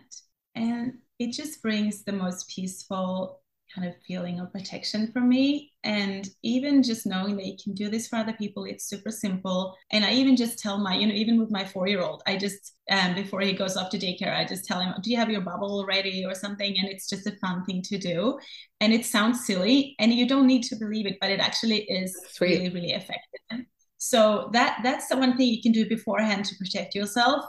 And 0.54 0.98
it 1.18 1.32
just 1.32 1.62
brings 1.62 2.04
the 2.04 2.12
most 2.12 2.48
peaceful 2.48 3.40
kind 3.74 3.86
of 3.86 3.94
feeling 4.06 4.40
of 4.40 4.52
protection 4.52 5.10
for 5.12 5.20
me. 5.20 5.72
And 5.84 6.28
even 6.42 6.82
just 6.82 7.06
knowing 7.06 7.36
that 7.36 7.46
you 7.46 7.56
can 7.62 7.74
do 7.74 7.88
this 7.88 8.08
for 8.08 8.16
other 8.16 8.32
people, 8.32 8.64
it's 8.64 8.88
super 8.88 9.10
simple. 9.10 9.76
And 9.90 10.04
I 10.04 10.12
even 10.12 10.36
just 10.36 10.58
tell 10.58 10.78
my, 10.78 10.96
you 10.96 11.06
know, 11.06 11.14
even 11.14 11.38
with 11.38 11.50
my 11.50 11.64
four 11.64 11.86
year 11.86 12.00
old, 12.00 12.22
I 12.26 12.36
just, 12.36 12.74
um, 12.90 13.14
before 13.14 13.40
he 13.40 13.52
goes 13.52 13.76
off 13.76 13.90
to 13.90 13.98
daycare, 13.98 14.36
I 14.36 14.44
just 14.44 14.64
tell 14.64 14.80
him, 14.80 14.94
do 15.02 15.10
you 15.10 15.16
have 15.16 15.30
your 15.30 15.42
bubble 15.42 15.84
ready 15.86 16.24
or 16.24 16.34
something? 16.34 16.76
And 16.78 16.88
it's 16.88 17.08
just 17.08 17.26
a 17.26 17.36
fun 17.36 17.64
thing 17.64 17.82
to 17.82 17.98
do. 17.98 18.38
And 18.80 18.92
it 18.92 19.04
sounds 19.04 19.46
silly 19.46 19.94
and 19.98 20.12
you 20.12 20.26
don't 20.26 20.46
need 20.46 20.64
to 20.64 20.76
believe 20.76 21.06
it, 21.06 21.18
but 21.20 21.30
it 21.30 21.40
actually 21.40 21.82
is 21.84 22.18
Sweet. 22.30 22.58
really, 22.58 22.70
really 22.70 22.92
effective. 22.92 23.66
So 23.98 24.48
that 24.52 24.78
that's 24.82 25.08
the 25.08 25.16
one 25.16 25.36
thing 25.36 25.48
you 25.48 25.60
can 25.60 25.72
do 25.72 25.88
beforehand 25.88 26.44
to 26.46 26.54
protect 26.56 26.94
yourself 26.94 27.44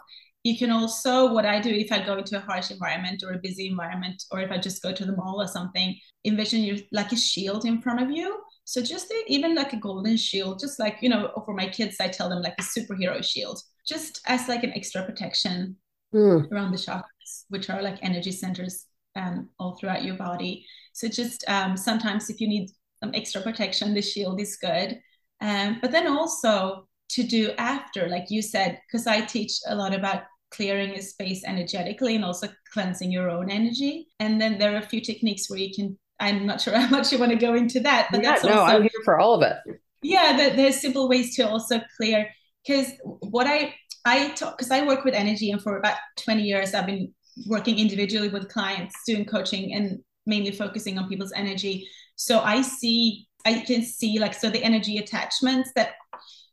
you 0.49 0.57
can 0.57 0.71
also, 0.71 1.31
what 1.33 1.45
I 1.45 1.61
do 1.61 1.69
if 1.69 1.91
I 1.91 2.03
go 2.03 2.17
into 2.17 2.37
a 2.37 2.45
harsh 2.49 2.71
environment 2.71 3.23
or 3.23 3.33
a 3.33 3.43
busy 3.47 3.67
environment, 3.67 4.23
or 4.31 4.39
if 4.41 4.51
I 4.51 4.57
just 4.57 4.81
go 4.81 4.91
to 4.91 5.05
the 5.05 5.15
mall 5.15 5.39
or 5.39 5.47
something, 5.47 5.95
envision 6.25 6.61
you 6.61 6.81
like 6.91 7.11
a 7.11 7.15
shield 7.15 7.65
in 7.65 7.81
front 7.81 8.01
of 8.01 8.09
you. 8.09 8.27
So 8.65 8.81
just 8.81 9.13
even 9.27 9.55
like 9.55 9.73
a 9.73 9.77
golden 9.77 10.17
shield, 10.17 10.59
just 10.59 10.79
like, 10.79 10.97
you 11.01 11.09
know, 11.09 11.31
for 11.45 11.53
my 11.53 11.67
kids, 11.67 11.97
I 12.01 12.07
tell 12.07 12.29
them 12.29 12.41
like 12.41 12.55
a 12.59 12.63
superhero 12.63 13.23
shield, 13.23 13.59
just 13.87 14.21
as 14.25 14.47
like 14.47 14.63
an 14.63 14.73
extra 14.75 15.03
protection 15.03 15.77
mm. 16.13 16.51
around 16.51 16.71
the 16.71 16.77
chakras, 16.77 17.45
which 17.49 17.69
are 17.69 17.81
like 17.81 17.97
energy 18.01 18.31
centers 18.31 18.85
um, 19.15 19.49
all 19.59 19.75
throughout 19.75 20.03
your 20.03 20.17
body. 20.17 20.65
So 20.93 21.07
just 21.07 21.43
um, 21.47 21.77
sometimes 21.77 22.29
if 22.29 22.41
you 22.41 22.47
need 22.47 22.69
some 23.03 23.11
extra 23.13 23.41
protection, 23.41 23.93
the 23.93 24.01
shield 24.01 24.41
is 24.41 24.57
good. 24.57 24.99
Um, 25.41 25.77
but 25.81 25.91
then 25.91 26.07
also 26.07 26.87
to 27.09 27.23
do 27.23 27.51
after, 27.57 28.07
like 28.07 28.29
you 28.29 28.41
said, 28.41 28.79
because 28.85 29.07
I 29.07 29.21
teach 29.21 29.53
a 29.67 29.75
lot 29.75 29.93
about 29.93 30.23
clearing 30.51 30.91
a 30.91 31.01
space 31.01 31.43
energetically 31.45 32.15
and 32.15 32.25
also 32.25 32.47
cleansing 32.73 33.11
your 33.11 33.29
own 33.29 33.49
energy. 33.49 34.07
And 34.19 34.39
then 34.41 34.57
there 34.57 34.73
are 34.73 34.79
a 34.79 34.87
few 34.87 35.01
techniques 35.01 35.49
where 35.49 35.59
you 35.59 35.73
can, 35.73 35.97
I'm 36.19 36.45
not 36.45 36.61
sure 36.61 36.77
how 36.79 36.89
much 36.89 37.11
you 37.11 37.19
want 37.19 37.31
to 37.31 37.37
go 37.37 37.53
into 37.55 37.79
that, 37.81 38.07
but 38.11 38.23
yeah, 38.23 38.31
that's 38.31 38.43
no, 38.43 38.59
also, 38.59 38.77
I'm 38.77 38.81
here 38.81 38.91
for 39.05 39.19
all 39.19 39.33
of 39.33 39.41
it. 39.43 39.57
Yeah, 40.01 40.51
there's 40.55 40.79
simple 40.79 41.09
ways 41.09 41.35
to 41.35 41.47
also 41.47 41.81
clear. 41.97 42.29
Because 42.65 42.91
what 43.03 43.47
I, 43.47 43.73
I 44.05 44.29
talk, 44.31 44.57
because 44.57 44.71
I 44.71 44.85
work 44.85 45.03
with 45.03 45.13
energy 45.13 45.51
and 45.51 45.61
for 45.61 45.77
about 45.77 45.97
20 46.23 46.43
years, 46.43 46.73
I've 46.73 46.85
been 46.85 47.13
working 47.47 47.79
individually 47.79 48.29
with 48.29 48.49
clients, 48.49 48.95
doing 49.05 49.25
coaching 49.25 49.73
and 49.73 49.99
mainly 50.25 50.51
focusing 50.51 50.97
on 50.97 51.07
people's 51.07 51.33
energy. 51.33 51.87
So 52.15 52.41
I 52.41 52.61
see, 52.61 53.27
I 53.45 53.59
can 53.59 53.81
see 53.81 54.19
like, 54.19 54.33
so 54.33 54.49
the 54.49 54.63
energy 54.63 54.97
attachments 54.97 55.71
that 55.75 55.93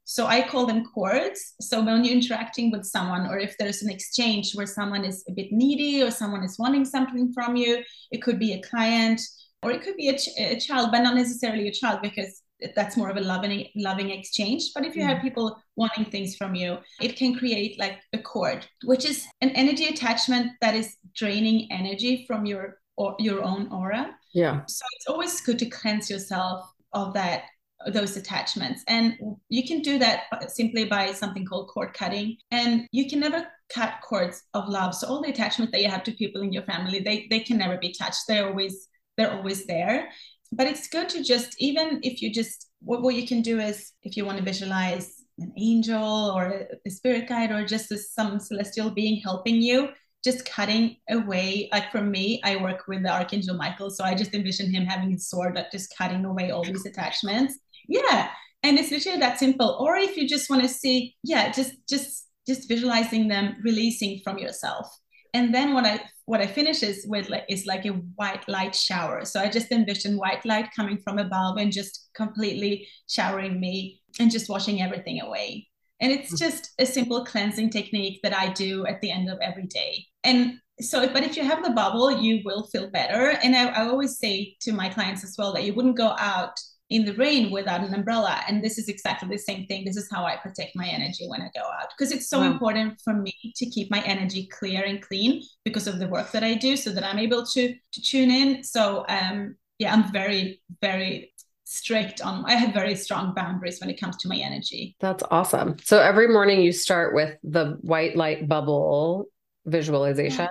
so 0.08 0.26
I 0.26 0.40
call 0.48 0.66
them 0.66 0.84
cords. 0.84 1.54
So 1.60 1.82
when 1.82 2.04
you're 2.04 2.14
interacting 2.14 2.70
with 2.70 2.84
someone, 2.84 3.26
or 3.26 3.38
if 3.40 3.58
there's 3.58 3.82
an 3.82 3.90
exchange 3.90 4.52
where 4.54 4.66
someone 4.66 5.04
is 5.04 5.24
a 5.28 5.32
bit 5.32 5.50
needy 5.50 6.00
or 6.00 6.12
someone 6.12 6.44
is 6.44 6.58
wanting 6.60 6.84
something 6.84 7.32
from 7.32 7.56
you, 7.56 7.82
it 8.12 8.22
could 8.22 8.38
be 8.38 8.52
a 8.52 8.62
client 8.62 9.20
or 9.62 9.72
it 9.72 9.82
could 9.82 9.96
be 9.96 10.08
a, 10.08 10.16
ch- 10.16 10.38
a 10.38 10.60
child, 10.60 10.90
but 10.92 11.00
not 11.00 11.16
necessarily 11.16 11.66
a 11.66 11.72
child 11.72 11.98
because 12.02 12.40
that's 12.76 12.96
more 12.96 13.10
of 13.10 13.16
a 13.16 13.20
loving 13.20 13.68
loving 13.76 14.08
exchange 14.08 14.70
but 14.74 14.86
if 14.86 14.96
you 14.96 15.04
have 15.04 15.18
mm. 15.18 15.20
people 15.20 15.60
wanting 15.76 16.06
things 16.06 16.36
from 16.36 16.54
you 16.54 16.78
it 17.02 17.14
can 17.14 17.34
create 17.34 17.78
like 17.78 17.98
a 18.14 18.18
cord 18.18 18.66
which 18.84 19.04
is 19.04 19.26
an 19.42 19.50
energy 19.50 19.88
attachment 19.88 20.52
that 20.62 20.74
is 20.74 20.96
draining 21.14 21.70
energy 21.70 22.24
from 22.26 22.46
your 22.46 22.78
or 22.96 23.14
your 23.18 23.42
own 23.42 23.70
aura 23.70 24.10
yeah 24.32 24.64
so 24.64 24.82
it's 24.96 25.06
always 25.06 25.38
good 25.42 25.58
to 25.58 25.66
cleanse 25.66 26.08
yourself 26.08 26.64
of 26.94 27.12
that 27.12 27.42
those 27.86 28.16
attachments. 28.16 28.82
And 28.88 29.16
you 29.48 29.66
can 29.66 29.80
do 29.80 29.98
that 29.98 30.24
simply 30.48 30.84
by 30.84 31.12
something 31.12 31.44
called 31.44 31.68
cord 31.68 31.94
cutting. 31.94 32.36
And 32.50 32.86
you 32.92 33.08
can 33.08 33.20
never 33.20 33.46
cut 33.72 33.94
cords 34.02 34.42
of 34.54 34.68
love. 34.68 34.94
So 34.94 35.08
all 35.08 35.22
the 35.22 35.30
attachments 35.30 35.72
that 35.72 35.82
you 35.82 35.88
have 35.88 36.04
to 36.04 36.12
people 36.12 36.42
in 36.42 36.52
your 36.52 36.64
family, 36.64 37.00
they, 37.00 37.26
they 37.30 37.40
can 37.40 37.58
never 37.58 37.78
be 37.78 37.92
touched. 37.92 38.22
They're 38.28 38.48
always 38.48 38.88
they're 39.16 39.32
always 39.32 39.66
there. 39.66 40.10
But 40.52 40.66
it's 40.66 40.88
good 40.88 41.08
to 41.10 41.22
just 41.22 41.54
even 41.58 42.00
if 42.02 42.22
you 42.22 42.32
just 42.32 42.68
what, 42.80 43.02
what 43.02 43.14
you 43.14 43.26
can 43.26 43.42
do 43.42 43.58
is 43.58 43.92
if 44.02 44.16
you 44.16 44.24
want 44.24 44.38
to 44.38 44.44
visualize 44.44 45.22
an 45.38 45.52
angel 45.58 46.32
or 46.34 46.66
a 46.86 46.90
spirit 46.90 47.28
guide 47.28 47.50
or 47.50 47.64
just 47.64 47.92
some 48.14 48.38
celestial 48.38 48.90
being 48.90 49.20
helping 49.20 49.60
you 49.60 49.88
just 50.24 50.44
cutting 50.44 50.96
away 51.10 51.68
like 51.72 51.92
for 51.92 52.00
me 52.00 52.40
i 52.42 52.56
work 52.56 52.88
with 52.88 53.02
the 53.02 53.12
archangel 53.12 53.54
michael 53.54 53.90
so 53.90 54.02
i 54.02 54.14
just 54.14 54.34
envision 54.34 54.72
him 54.72 54.84
having 54.84 55.10
his 55.10 55.28
sword 55.28 55.54
like 55.54 55.70
just 55.70 55.94
cutting 55.96 56.24
away 56.24 56.50
all 56.50 56.64
these 56.64 56.86
attachments 56.86 57.58
yeah. 57.88 58.30
And 58.62 58.78
it's 58.78 58.90
literally 58.90 59.20
that 59.20 59.38
simple. 59.38 59.76
Or 59.80 59.96
if 59.96 60.16
you 60.16 60.28
just 60.28 60.50
want 60.50 60.62
to 60.62 60.68
see 60.68 61.14
yeah 61.22 61.52
just 61.52 61.72
just 61.88 62.26
just 62.46 62.68
visualizing 62.68 63.28
them 63.28 63.56
releasing 63.62 64.20
from 64.24 64.38
yourself. 64.38 64.88
And 65.34 65.54
then 65.54 65.74
what 65.74 65.84
i 65.84 66.00
what 66.24 66.40
i 66.40 66.46
finish 66.46 66.82
is 66.82 67.06
with 67.08 67.28
like 67.28 67.44
is 67.48 67.66
like 67.66 67.84
a 67.84 67.90
white 68.16 68.48
light 68.48 68.74
shower. 68.74 69.24
So 69.24 69.40
i 69.40 69.48
just 69.48 69.70
envision 69.70 70.16
white 70.16 70.44
light 70.44 70.70
coming 70.74 70.98
from 70.98 71.18
above 71.18 71.58
and 71.58 71.72
just 71.72 72.08
completely 72.14 72.88
showering 73.08 73.60
me 73.60 74.00
and 74.18 74.30
just 74.30 74.48
washing 74.48 74.82
everything 74.82 75.20
away. 75.20 75.68
And 76.00 76.12
it's 76.12 76.34
mm. 76.34 76.38
just 76.38 76.72
a 76.78 76.86
simple 76.86 77.24
cleansing 77.24 77.70
technique 77.70 78.20
that 78.22 78.36
i 78.36 78.52
do 78.52 78.86
at 78.86 79.00
the 79.00 79.10
end 79.10 79.30
of 79.30 79.38
every 79.42 79.66
day. 79.66 80.06
And 80.24 80.54
so 80.80 81.08
but 81.08 81.22
if 81.22 81.36
you 81.36 81.44
have 81.44 81.64
the 81.64 81.70
bubble 81.70 82.10
you 82.10 82.42
will 82.44 82.66
feel 82.72 82.90
better. 82.90 83.38
And 83.42 83.54
I, 83.54 83.66
I 83.66 83.88
always 83.88 84.18
say 84.18 84.56
to 84.62 84.72
my 84.72 84.88
clients 84.88 85.22
as 85.24 85.36
well 85.38 85.52
that 85.52 85.64
you 85.64 85.74
wouldn't 85.74 85.96
go 85.96 86.14
out 86.18 86.58
in 86.88 87.04
the 87.04 87.14
rain 87.14 87.50
without 87.50 87.80
an 87.80 87.92
umbrella. 87.94 88.42
And 88.48 88.62
this 88.62 88.78
is 88.78 88.88
exactly 88.88 89.28
the 89.28 89.38
same 89.38 89.66
thing. 89.66 89.84
This 89.84 89.96
is 89.96 90.08
how 90.10 90.24
I 90.24 90.36
protect 90.36 90.76
my 90.76 90.86
energy 90.86 91.26
when 91.26 91.42
I 91.42 91.50
go 91.54 91.62
out 91.62 91.88
because 91.96 92.12
it's 92.12 92.28
so 92.28 92.40
wow. 92.40 92.52
important 92.52 93.00
for 93.02 93.12
me 93.12 93.34
to 93.56 93.66
keep 93.66 93.90
my 93.90 94.02
energy 94.02 94.46
clear 94.46 94.84
and 94.84 95.02
clean 95.02 95.42
because 95.64 95.86
of 95.86 95.98
the 95.98 96.08
work 96.08 96.30
that 96.32 96.44
I 96.44 96.54
do 96.54 96.76
so 96.76 96.90
that 96.90 97.04
I'm 97.04 97.18
able 97.18 97.44
to 97.46 97.74
to 97.92 98.02
tune 98.02 98.30
in. 98.30 98.62
So 98.62 99.04
um 99.08 99.56
yeah, 99.78 99.92
I'm 99.92 100.10
very, 100.10 100.62
very 100.80 101.32
strict 101.64 102.20
on 102.20 102.44
I 102.44 102.54
have 102.54 102.72
very 102.72 102.94
strong 102.94 103.34
boundaries 103.34 103.80
when 103.80 103.90
it 103.90 104.00
comes 104.00 104.16
to 104.18 104.28
my 104.28 104.36
energy. 104.36 104.96
That's 105.00 105.24
awesome. 105.30 105.76
So 105.82 106.00
every 106.00 106.28
morning 106.28 106.60
you 106.60 106.72
start 106.72 107.14
with 107.14 107.36
the 107.42 107.76
white 107.80 108.16
light 108.16 108.48
bubble 108.48 109.26
visualization. 109.64 110.44
Yeah. 110.44 110.48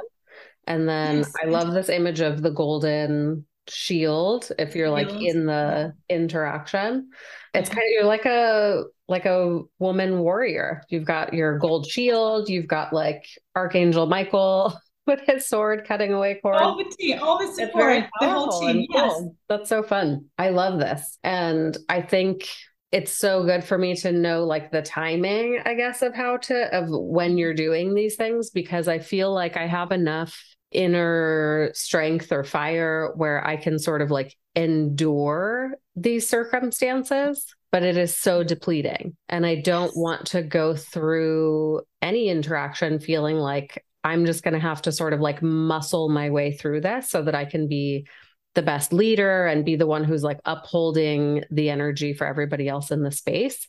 And 0.67 0.89
then 0.89 1.17
yes. 1.17 1.33
I 1.41 1.47
love 1.47 1.73
this 1.73 1.89
image 1.89 2.19
of 2.19 2.41
the 2.41 2.49
golden 2.49 3.45
shield 3.67 4.51
if 4.59 4.75
you're 4.75 4.89
like 4.89 5.09
in 5.09 5.45
the 5.45 5.93
interaction. 6.09 7.09
It's 7.53 7.69
kind 7.69 7.81
of 7.81 7.89
you're 7.91 8.05
like 8.05 8.25
a 8.25 8.83
like 9.07 9.25
a 9.25 9.61
woman 9.79 10.19
warrior. 10.19 10.83
You've 10.89 11.05
got 11.05 11.33
your 11.33 11.57
gold 11.57 11.87
shield 11.87 12.49
you've 12.49 12.67
got 12.67 12.93
like 12.93 13.25
archangel 13.55 14.05
michael 14.07 14.77
with 15.07 15.21
his 15.21 15.47
sword 15.47 15.85
cutting 15.87 16.13
away 16.13 16.39
cords. 16.41 16.61
All 16.61 16.77
the 16.77 16.95
team 16.97 17.19
all 17.21 17.37
the 17.39 17.53
support 17.53 18.05
the 18.19 18.29
whole 18.29 18.59
team 18.59 18.85
yes 18.89 19.13
cool. 19.13 19.35
that's 19.47 19.69
so 19.69 19.83
fun. 19.83 20.25
I 20.37 20.49
love 20.49 20.79
this. 20.79 21.17
And 21.23 21.77
i 21.89 22.01
think 22.01 22.47
it's 22.91 23.11
so 23.11 23.43
good 23.43 23.63
for 23.63 23.77
me 23.77 23.95
to 23.95 24.11
know 24.11 24.45
like 24.45 24.71
the 24.71 24.81
timing 24.81 25.59
i 25.65 25.73
guess 25.73 26.01
of 26.01 26.13
how 26.15 26.37
to 26.37 26.73
of 26.73 26.85
when 26.87 27.37
you're 27.37 27.53
doing 27.53 27.93
these 27.93 28.15
things 28.15 28.51
because 28.51 28.87
i 28.87 28.99
feel 28.99 29.33
like 29.33 29.57
i 29.57 29.65
have 29.65 29.91
enough 29.91 30.39
inner 30.75 31.71
strength 31.73 32.31
or 32.31 32.43
fire 32.43 33.13
where 33.15 33.45
I 33.45 33.57
can 33.57 33.79
sort 33.79 34.01
of 34.01 34.11
like 34.11 34.35
endure 34.55 35.75
these 35.95 36.27
circumstances, 36.27 37.45
but 37.71 37.83
it 37.83 37.97
is 37.97 38.15
so 38.15 38.39
mm-hmm. 38.39 38.47
depleting. 38.47 39.17
And 39.29 39.45
I 39.45 39.55
don't 39.55 39.87
yes. 39.87 39.95
want 39.95 40.25
to 40.27 40.41
go 40.41 40.75
through 40.75 41.81
any 42.01 42.29
interaction 42.29 42.99
feeling 42.99 43.37
like 43.37 43.83
I'm 44.03 44.25
just 44.25 44.43
going 44.43 44.53
to 44.53 44.59
have 44.59 44.83
to 44.83 44.91
sort 44.91 45.13
of 45.13 45.19
like 45.19 45.41
muscle 45.41 46.09
my 46.09 46.29
way 46.29 46.51
through 46.51 46.81
this 46.81 47.09
so 47.09 47.23
that 47.23 47.35
I 47.35 47.45
can 47.45 47.67
be 47.67 48.07
the 48.53 48.61
best 48.61 48.93
leader 48.93 49.45
and 49.47 49.65
be 49.65 49.75
the 49.75 49.87
one 49.87 50.03
who's 50.03 50.23
like 50.23 50.39
upholding 50.45 51.43
the 51.51 51.69
energy 51.69 52.13
for 52.13 52.25
everybody 52.25 52.69
else 52.69 52.91
in 52.91 53.01
the 53.01 53.11
space 53.11 53.67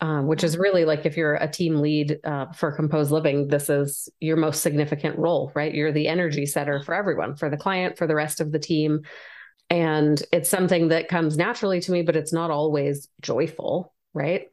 um, 0.00 0.26
which 0.26 0.44
is 0.44 0.58
really 0.58 0.84
like 0.84 1.06
if 1.06 1.16
you're 1.16 1.34
a 1.36 1.48
team 1.48 1.76
lead 1.76 2.18
uh, 2.24 2.46
for 2.52 2.72
composed 2.72 3.10
living, 3.10 3.48
this 3.48 3.70
is 3.70 4.08
your 4.20 4.36
most 4.36 4.62
significant 4.62 5.18
role, 5.18 5.52
right? 5.54 5.74
You're 5.74 5.92
the 5.92 6.08
energy 6.08 6.46
setter 6.46 6.82
for 6.82 6.94
everyone, 6.94 7.36
for 7.36 7.48
the 7.48 7.56
client, 7.56 7.96
for 7.96 8.06
the 8.06 8.14
rest 8.14 8.40
of 8.40 8.52
the 8.52 8.58
team. 8.58 9.02
And 9.70 10.22
it's 10.32 10.50
something 10.50 10.88
that 10.88 11.08
comes 11.08 11.36
naturally 11.36 11.80
to 11.80 11.92
me, 11.92 12.02
but 12.02 12.16
it's 12.16 12.32
not 12.32 12.50
always 12.50 13.08
joyful, 13.20 13.92
right? 14.14 14.48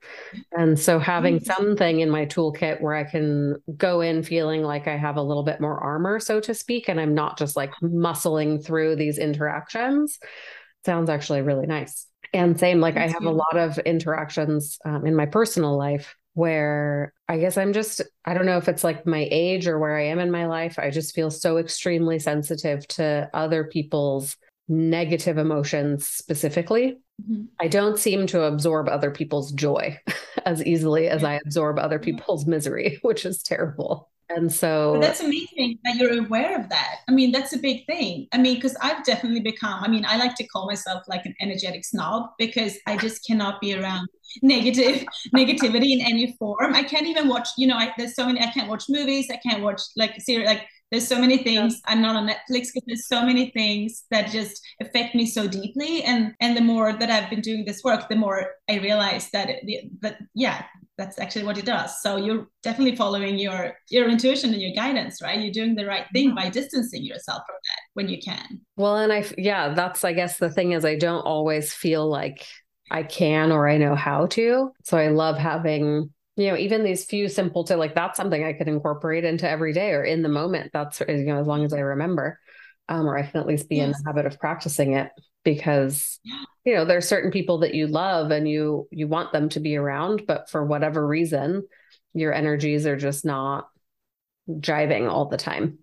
And 0.52 0.80
so 0.80 0.98
having 0.98 1.36
mm-hmm. 1.40 1.52
something 1.52 2.00
in 2.00 2.10
my 2.10 2.26
toolkit 2.26 2.82
where 2.82 2.96
I 2.96 3.04
can 3.04 3.62
go 3.78 4.02
in 4.02 4.24
feeling 4.24 4.64
like 4.64 4.88
I 4.88 4.98
have 4.98 5.18
a 5.18 5.22
little 5.22 5.44
bit 5.44 5.62
more 5.62 5.78
armor, 5.78 6.20
so 6.20 6.40
to 6.40 6.54
speak, 6.54 6.88
and 6.88 7.00
I'm 7.00 7.14
not 7.14 7.38
just 7.38 7.56
like 7.56 7.72
muscling 7.82 8.66
through 8.66 8.96
these 8.96 9.18
interactions 9.18 10.20
sounds 10.86 11.10
actually 11.10 11.42
really 11.42 11.66
nice. 11.66 12.08
And 12.34 12.60
same, 12.60 12.80
like 12.80 12.98
I 12.98 13.08
have 13.08 13.26
a 13.26 13.32
lot 13.32 13.56
of 13.56 13.78
interactions 13.80 14.80
um, 14.86 15.06
in 15.06 15.16
my 15.16 15.28
personal 15.28 15.78
life 15.78 16.16
where 16.34 17.14
I 17.30 17.38
guess 17.38 17.58
I'm 17.58 17.74
just, 17.74 18.02
I 18.26 18.34
don't 18.34 18.48
know 18.48 18.58
if 18.58 18.68
it's 18.68 18.84
like 18.84 19.06
my 19.06 19.28
age 19.30 19.68
or 19.68 19.78
where 19.78 19.96
I 19.96 20.06
am 20.06 20.20
in 20.20 20.32
my 20.32 20.48
life. 20.48 20.80
I 20.80 20.90
just 20.90 21.14
feel 21.14 21.30
so 21.30 21.58
extremely 21.58 22.18
sensitive 22.18 22.88
to 22.90 23.30
other 23.34 23.66
people's 23.66 24.36
negative 24.68 25.38
emotions 25.38 26.08
specifically. 26.08 26.98
Mm-hmm. 27.22 27.44
I 27.60 27.68
don't 27.68 28.00
seem 28.00 28.26
to 28.28 28.44
absorb 28.44 28.90
other 28.90 29.12
people's 29.12 29.52
joy 29.52 30.00
as 30.46 30.66
easily 30.66 31.08
as 31.08 31.24
I 31.24 31.40
absorb 31.46 31.78
other 31.78 32.00
people's 32.00 32.46
misery, 32.48 33.00
which 33.04 33.26
is 33.26 33.44
terrible. 33.44 34.10
And 34.30 34.52
so 34.52 34.94
but 34.94 35.02
that's 35.02 35.20
amazing 35.20 35.80
that 35.84 35.96
you're 35.96 36.24
aware 36.24 36.60
of 36.60 36.70
that. 36.70 36.98
I 37.08 37.12
mean, 37.12 37.32
that's 37.32 37.54
a 37.54 37.58
big 37.58 37.86
thing. 37.86 38.28
I 38.32 38.38
mean, 38.38 38.56
because 38.56 38.76
I've 38.82 39.04
definitely 39.04 39.42
become, 39.42 39.84
I 39.84 39.88
mean, 39.88 40.06
I 40.08 40.18
like 40.18 40.36
to 40.36 40.48
call 40.48 40.66
myself 40.66 41.04
like 41.08 41.26
an 41.26 41.36
energetic 41.42 41.86
snob 41.86 42.30
because 42.38 42.78
I 42.88 42.98
just 42.98 43.26
cannot 43.26 43.62
be 43.62 43.76
around 43.76 44.08
negative 44.42 45.06
negativity 45.36 45.92
in 45.92 46.02
any 46.02 46.36
form. 46.40 46.74
I 46.74 46.84
can't 46.84 47.08
even 47.08 47.28
watch, 47.28 47.50
you 47.58 47.68
know, 47.68 47.76
I, 47.76 47.94
there's 47.98 48.16
so 48.16 48.26
many, 48.26 48.42
I 48.42 48.48
can't 48.48 48.70
watch 48.70 48.86
movies, 48.90 49.28
I 49.32 49.38
can't 49.38 49.62
watch 49.62 49.82
like 49.96 50.20
series, 50.22 50.48
like 50.48 50.68
there's 50.94 51.08
so 51.08 51.20
many 51.20 51.38
things 51.40 51.74
yeah. 51.74 51.92
i'm 51.92 52.04
not 52.04 52.16
on 52.16 52.28
netflix 52.28 52.68
because 52.68 52.84
there's 52.86 53.08
so 53.08 53.26
many 53.26 53.50
things 53.50 54.04
that 54.12 54.30
just 54.30 54.62
affect 54.80 55.16
me 55.16 55.26
so 55.26 55.48
deeply 55.48 56.04
and 56.04 56.36
and 56.40 56.56
the 56.56 56.62
more 56.62 56.94
that 56.94 57.10
i've 57.10 57.32
been 57.32 57.42
doing 57.42 57.66
this 57.66 57.84
work 57.84 58.08
the 58.10 58.16
more 58.16 58.52
i 58.70 58.76
realize 58.78 59.28
that 59.32 59.50
it, 59.50 59.90
that 60.02 60.20
yeah 60.36 60.66
that's 60.98 61.20
actually 61.20 61.44
what 61.44 61.58
it 61.58 61.66
does. 61.66 62.02
So 62.02 62.18
you're 62.18 62.48
definitely 62.62 62.96
following 62.96 63.38
your 63.38 63.74
your 63.90 64.10
intuition 64.10 64.54
and 64.54 64.62
your 64.62 64.74
guidance 64.74 65.22
right? 65.22 65.40
You're 65.40 65.52
doing 65.52 65.76
the 65.76 65.86
right 65.86 66.06
thing 66.14 66.30
mm-hmm. 66.30 66.36
by 66.36 66.50
distancing 66.50 67.04
yourself 67.04 67.42
from 67.48 67.56
that 67.56 67.82
when 67.94 68.08
you 68.08 68.20
can. 68.22 68.62
Well 68.76 68.98
and 68.98 69.12
i 69.12 69.26
yeah 69.38 69.74
that's 69.74 70.04
i 70.04 70.14
guess 70.14 70.38
the 70.38 70.50
thing 70.50 70.74
is 70.74 70.86
i 70.86 70.96
don't 70.96 71.22
always 71.22 71.74
feel 71.74 72.08
like 72.08 72.46
i 72.92 73.04
can 73.04 73.52
or 73.52 73.68
i 73.68 73.78
know 73.78 73.96
how 73.96 74.28
to. 74.28 74.72
So 74.84 74.98
i 74.98 75.08
love 75.08 75.38
having 75.38 76.12
you 76.36 76.48
know 76.48 76.58
even 76.58 76.84
these 76.84 77.06
few 77.06 77.28
simple 77.30 77.64
to 77.66 77.76
like 77.76 77.96
that's 77.96 78.18
something 78.18 78.44
i 78.44 78.54
could 78.54 78.68
incorporate 78.68 79.24
into 79.24 79.50
every 79.50 79.74
day 79.74 79.92
or 79.92 80.04
in 80.04 80.22
the 80.22 80.30
moment. 80.30 80.72
That's 80.74 81.02
you 81.02 81.26
know 81.26 81.40
as 81.40 81.48
long 81.48 81.66
as 81.66 81.74
i 81.74 81.80
remember 81.80 82.40
um, 82.90 83.08
or 83.08 83.18
i 83.18 83.24
can 83.24 83.40
at 83.40 83.48
least 83.48 83.70
be 83.70 83.78
yes. 83.78 83.86
in 83.86 83.92
the 83.92 84.04
habit 84.06 84.26
of 84.26 84.40
practicing 84.40 84.94
it 84.94 85.10
because 85.44 86.20
yeah. 86.24 86.44
you 86.66 86.76
know 86.76 86.86
there 86.86 86.98
are 86.98 87.02
certain 87.02 87.32
people 87.32 87.60
that 87.60 87.74
you 87.74 87.88
love 87.88 88.32
and 88.32 88.48
you 88.48 88.88
you 88.92 89.08
want 89.08 89.32
them 89.32 89.50
to 89.50 89.60
be 89.60 89.76
around 89.76 90.24
but 90.28 90.50
for 90.50 90.66
whatever 90.66 91.06
reason 91.06 91.64
your 92.14 92.34
energies 92.34 92.86
are 92.86 92.96
just 92.96 93.26
not 93.26 93.68
jiving 94.50 95.10
all 95.10 95.26
the 95.26 95.38
time. 95.38 95.80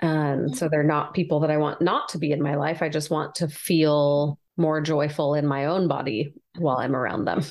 And 0.00 0.56
so 0.56 0.68
they're 0.68 0.82
not 0.82 1.14
people 1.14 1.40
that 1.40 1.50
I 1.50 1.58
want 1.58 1.80
not 1.80 2.08
to 2.10 2.18
be 2.18 2.32
in 2.32 2.42
my 2.42 2.56
life. 2.56 2.82
I 2.82 2.88
just 2.88 3.10
want 3.10 3.36
to 3.36 3.48
feel 3.48 4.38
more 4.56 4.80
joyful 4.80 5.34
in 5.34 5.46
my 5.46 5.66
own 5.66 5.86
body 5.86 6.34
while 6.58 6.78
I'm 6.78 6.96
around 6.96 7.24
them. 7.24 7.42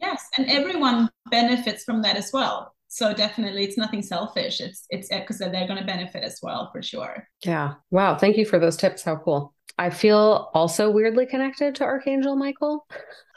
Yes 0.00 0.24
and 0.38 0.48
everyone 0.48 1.10
benefits 1.30 1.84
from 1.84 2.00
that 2.00 2.16
as 2.16 2.30
well 2.32 2.74
so 2.88 3.12
definitely 3.12 3.64
it's 3.64 3.76
nothing 3.76 4.02
selfish. 4.02 4.60
It's 4.60 4.86
it's 4.90 5.12
uh, 5.12 5.20
because 5.20 5.38
they're 5.38 5.50
going 5.50 5.78
to 5.78 5.84
benefit 5.84 6.24
as 6.24 6.38
well 6.42 6.70
for 6.72 6.82
sure. 6.82 7.28
Yeah. 7.44 7.74
Wow. 7.90 8.16
Thank 8.16 8.36
you 8.36 8.46
for 8.46 8.58
those 8.58 8.76
tips. 8.76 9.02
How 9.02 9.16
cool. 9.16 9.54
I 9.76 9.90
feel 9.90 10.50
also 10.54 10.90
weirdly 10.90 11.26
connected 11.26 11.76
to 11.76 11.84
archangel 11.84 12.34
michael. 12.34 12.86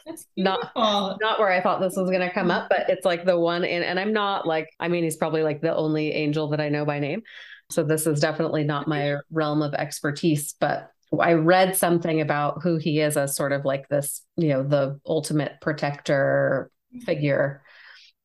That's 0.06 0.26
not 0.36 0.72
not 0.76 1.40
where 1.40 1.52
I 1.52 1.62
thought 1.62 1.80
this 1.80 1.96
was 1.96 2.10
going 2.10 2.28
to 2.28 2.34
come 2.34 2.50
up, 2.50 2.70
but 2.70 2.90
it's 2.90 3.06
like 3.06 3.26
the 3.26 3.38
one 3.38 3.64
in, 3.64 3.84
and 3.84 4.00
I'm 4.00 4.14
not 4.14 4.48
like, 4.48 4.68
I 4.80 4.88
mean, 4.88 5.04
he's 5.04 5.18
probably 5.18 5.44
like 5.44 5.62
the 5.62 5.76
only 5.76 6.12
angel 6.14 6.50
that 6.50 6.60
I 6.60 6.70
know 6.70 6.86
by 6.86 7.00
name. 7.00 7.22
So 7.70 7.84
this 7.84 8.08
is 8.08 8.20
definitely 8.20 8.64
not 8.64 8.88
my 8.88 9.18
realm 9.32 9.62
of 9.62 9.76
expertise, 9.76 10.56
but 10.60 10.90
I 11.20 11.34
read 11.34 11.76
something 11.76 12.22
about 12.22 12.64
who 12.64 12.78
he 12.78 13.00
is 13.00 13.16
as 13.18 13.36
sort 13.36 13.52
of 13.52 13.64
like 13.64 13.88
this, 13.90 14.24
you 14.38 14.50
know, 14.50 14.64
the 14.64 15.00
ultimate 15.06 15.54
protector 15.62 16.72
figure. 17.06 17.62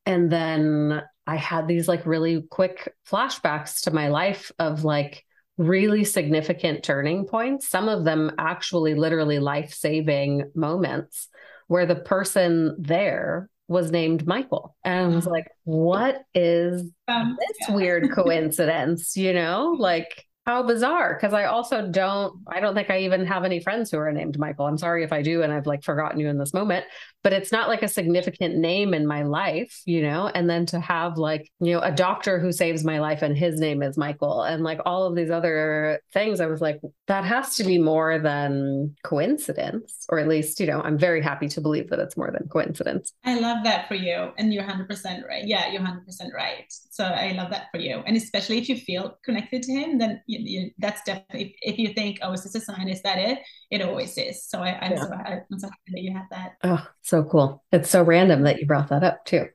And 0.05 0.31
then 0.31 1.03
I 1.27 1.35
had 1.35 1.67
these 1.67 1.87
like 1.87 2.05
really 2.05 2.43
quick 2.49 2.93
flashbacks 3.07 3.81
to 3.81 3.91
my 3.91 4.07
life 4.07 4.51
of 4.59 4.85
like 4.85 5.25
really 5.57 6.03
significant 6.03 6.83
turning 6.83 7.25
points, 7.25 7.67
some 7.69 7.89
of 7.89 8.05
them 8.05 8.31
actually 8.37 8.95
literally 8.95 9.39
life 9.39 9.73
saving 9.73 10.49
moments 10.55 11.27
where 11.67 11.85
the 11.85 11.95
person 11.95 12.75
there 12.79 13.49
was 13.67 13.91
named 13.91 14.25
Michael. 14.25 14.75
And 14.85 15.11
I 15.11 15.15
was 15.15 15.25
like, 15.27 15.47
what 15.65 16.21
is 16.33 16.89
um, 17.07 17.37
this 17.39 17.57
yeah. 17.67 17.75
weird 17.75 18.11
coincidence? 18.15 19.17
You 19.17 19.33
know, 19.33 19.75
like 19.77 20.25
how 20.47 20.63
bizarre. 20.63 21.19
Cause 21.19 21.33
I 21.33 21.43
also 21.43 21.85
don't, 21.89 22.41
I 22.47 22.61
don't 22.61 22.73
think 22.73 22.89
I 22.89 22.99
even 22.99 23.25
have 23.25 23.43
any 23.43 23.59
friends 23.59 23.91
who 23.91 23.97
are 23.97 24.13
named 24.13 24.39
Michael. 24.39 24.65
I'm 24.65 24.77
sorry 24.77 25.03
if 25.03 25.11
I 25.11 25.21
do 25.21 25.43
and 25.43 25.51
I've 25.51 25.67
like 25.67 25.83
forgotten 25.83 26.21
you 26.21 26.29
in 26.29 26.37
this 26.37 26.53
moment, 26.53 26.85
but 27.21 27.33
it's 27.33 27.51
not 27.51 27.67
like 27.67 27.83
a 27.83 27.89
significant 27.89 28.55
name 28.55 28.93
in 28.93 29.05
my 29.05 29.23
life, 29.23 29.81
you 29.85 30.01
know? 30.01 30.31
And 30.33 30.49
then 30.49 30.65
to 30.67 30.79
have 30.79 31.17
like, 31.17 31.51
you 31.59 31.73
know, 31.73 31.81
a 31.81 31.91
doctor 31.91 32.39
who 32.39 32.53
saves 32.53 32.85
my 32.85 32.99
life 32.99 33.23
and 33.23 33.37
his 33.37 33.59
name 33.59 33.83
is 33.83 33.97
Michael 33.97 34.43
and 34.43 34.63
like 34.63 34.79
all 34.85 35.03
of 35.03 35.17
these 35.17 35.29
other 35.29 35.99
things, 36.13 36.39
I 36.39 36.45
was 36.45 36.61
like, 36.61 36.79
that 37.07 37.25
has 37.25 37.57
to 37.57 37.65
be 37.65 37.77
more 37.77 38.17
than 38.17 38.95
coincidence, 39.03 40.05
or 40.07 40.17
at 40.17 40.29
least, 40.29 40.61
you 40.61 40.67
know, 40.67 40.81
I'm 40.81 40.97
very 40.97 41.21
happy 41.21 41.49
to 41.49 41.59
believe 41.59 41.89
that 41.89 41.99
it's 41.99 42.15
more 42.15 42.31
than 42.31 42.47
coincidence. 42.47 43.11
I 43.25 43.37
love 43.37 43.65
that 43.65 43.89
for 43.89 43.95
you. 43.95 44.31
And 44.37 44.53
you're 44.53 44.63
100% 44.63 45.27
right. 45.27 45.43
Yeah, 45.45 45.69
you're 45.71 45.81
100% 45.81 45.99
right. 46.33 46.65
So 46.89 47.03
I 47.03 47.33
love 47.33 47.49
that 47.51 47.67
for 47.71 47.79
you. 47.79 48.01
And 48.07 48.15
especially 48.15 48.59
if 48.59 48.69
you 48.69 48.77
feel 48.77 49.17
connected 49.25 49.63
to 49.63 49.73
him, 49.73 49.97
then 49.97 50.21
you, 50.25 50.36
you, 50.39 50.71
that's 50.77 51.01
definitely, 51.03 51.55
if, 51.61 51.77
you 51.77 51.93
think, 51.93 52.19
oh, 52.21 52.33
is 52.33 52.43
this 52.43 52.55
a 52.55 52.61
sign? 52.61 52.87
Is 52.87 53.01
that 53.03 53.17
it? 53.17 53.39
It 53.71 53.81
always 53.81 54.17
is. 54.17 54.45
So 54.45 54.59
I, 54.59 54.77
am 54.85 54.91
yeah. 54.91 55.01
so, 55.01 55.11
I'm 55.13 55.59
so 55.59 55.67
happy 55.67 55.91
that 55.93 56.01
you 56.01 56.13
have 56.13 56.25
that. 56.31 56.53
Oh, 56.63 56.85
so 57.01 57.23
cool. 57.23 57.63
It's 57.71 57.89
so 57.89 58.03
random 58.03 58.43
that 58.43 58.59
you 58.59 58.65
brought 58.65 58.89
that 58.89 59.03
up 59.03 59.25
too. 59.25 59.47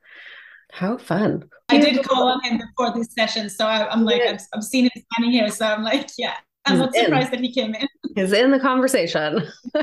How 0.71 0.97
fun. 0.97 1.49
I 1.69 1.79
did 1.79 2.03
call 2.03 2.27
on 2.27 2.43
him 2.43 2.59
before 2.59 2.93
this 2.95 3.13
session. 3.13 3.49
So 3.49 3.65
I, 3.65 3.93
am 3.93 4.03
like, 4.05 4.21
I've, 4.21 4.41
I've, 4.53 4.63
seen 4.63 4.85
him 4.85 5.03
standing 5.13 5.31
here. 5.31 5.49
So 5.49 5.65
I'm 5.65 5.83
like, 5.83 6.09
yeah, 6.17 6.35
I'm 6.65 6.73
He's 6.73 6.81
not 6.81 6.95
surprised 6.95 7.27
in. 7.27 7.31
that 7.31 7.39
he 7.41 7.53
came 7.53 7.75
in. 7.75 7.87
He's 8.15 8.33
in 8.33 8.51
the 8.51 8.59
conversation. 8.59 9.43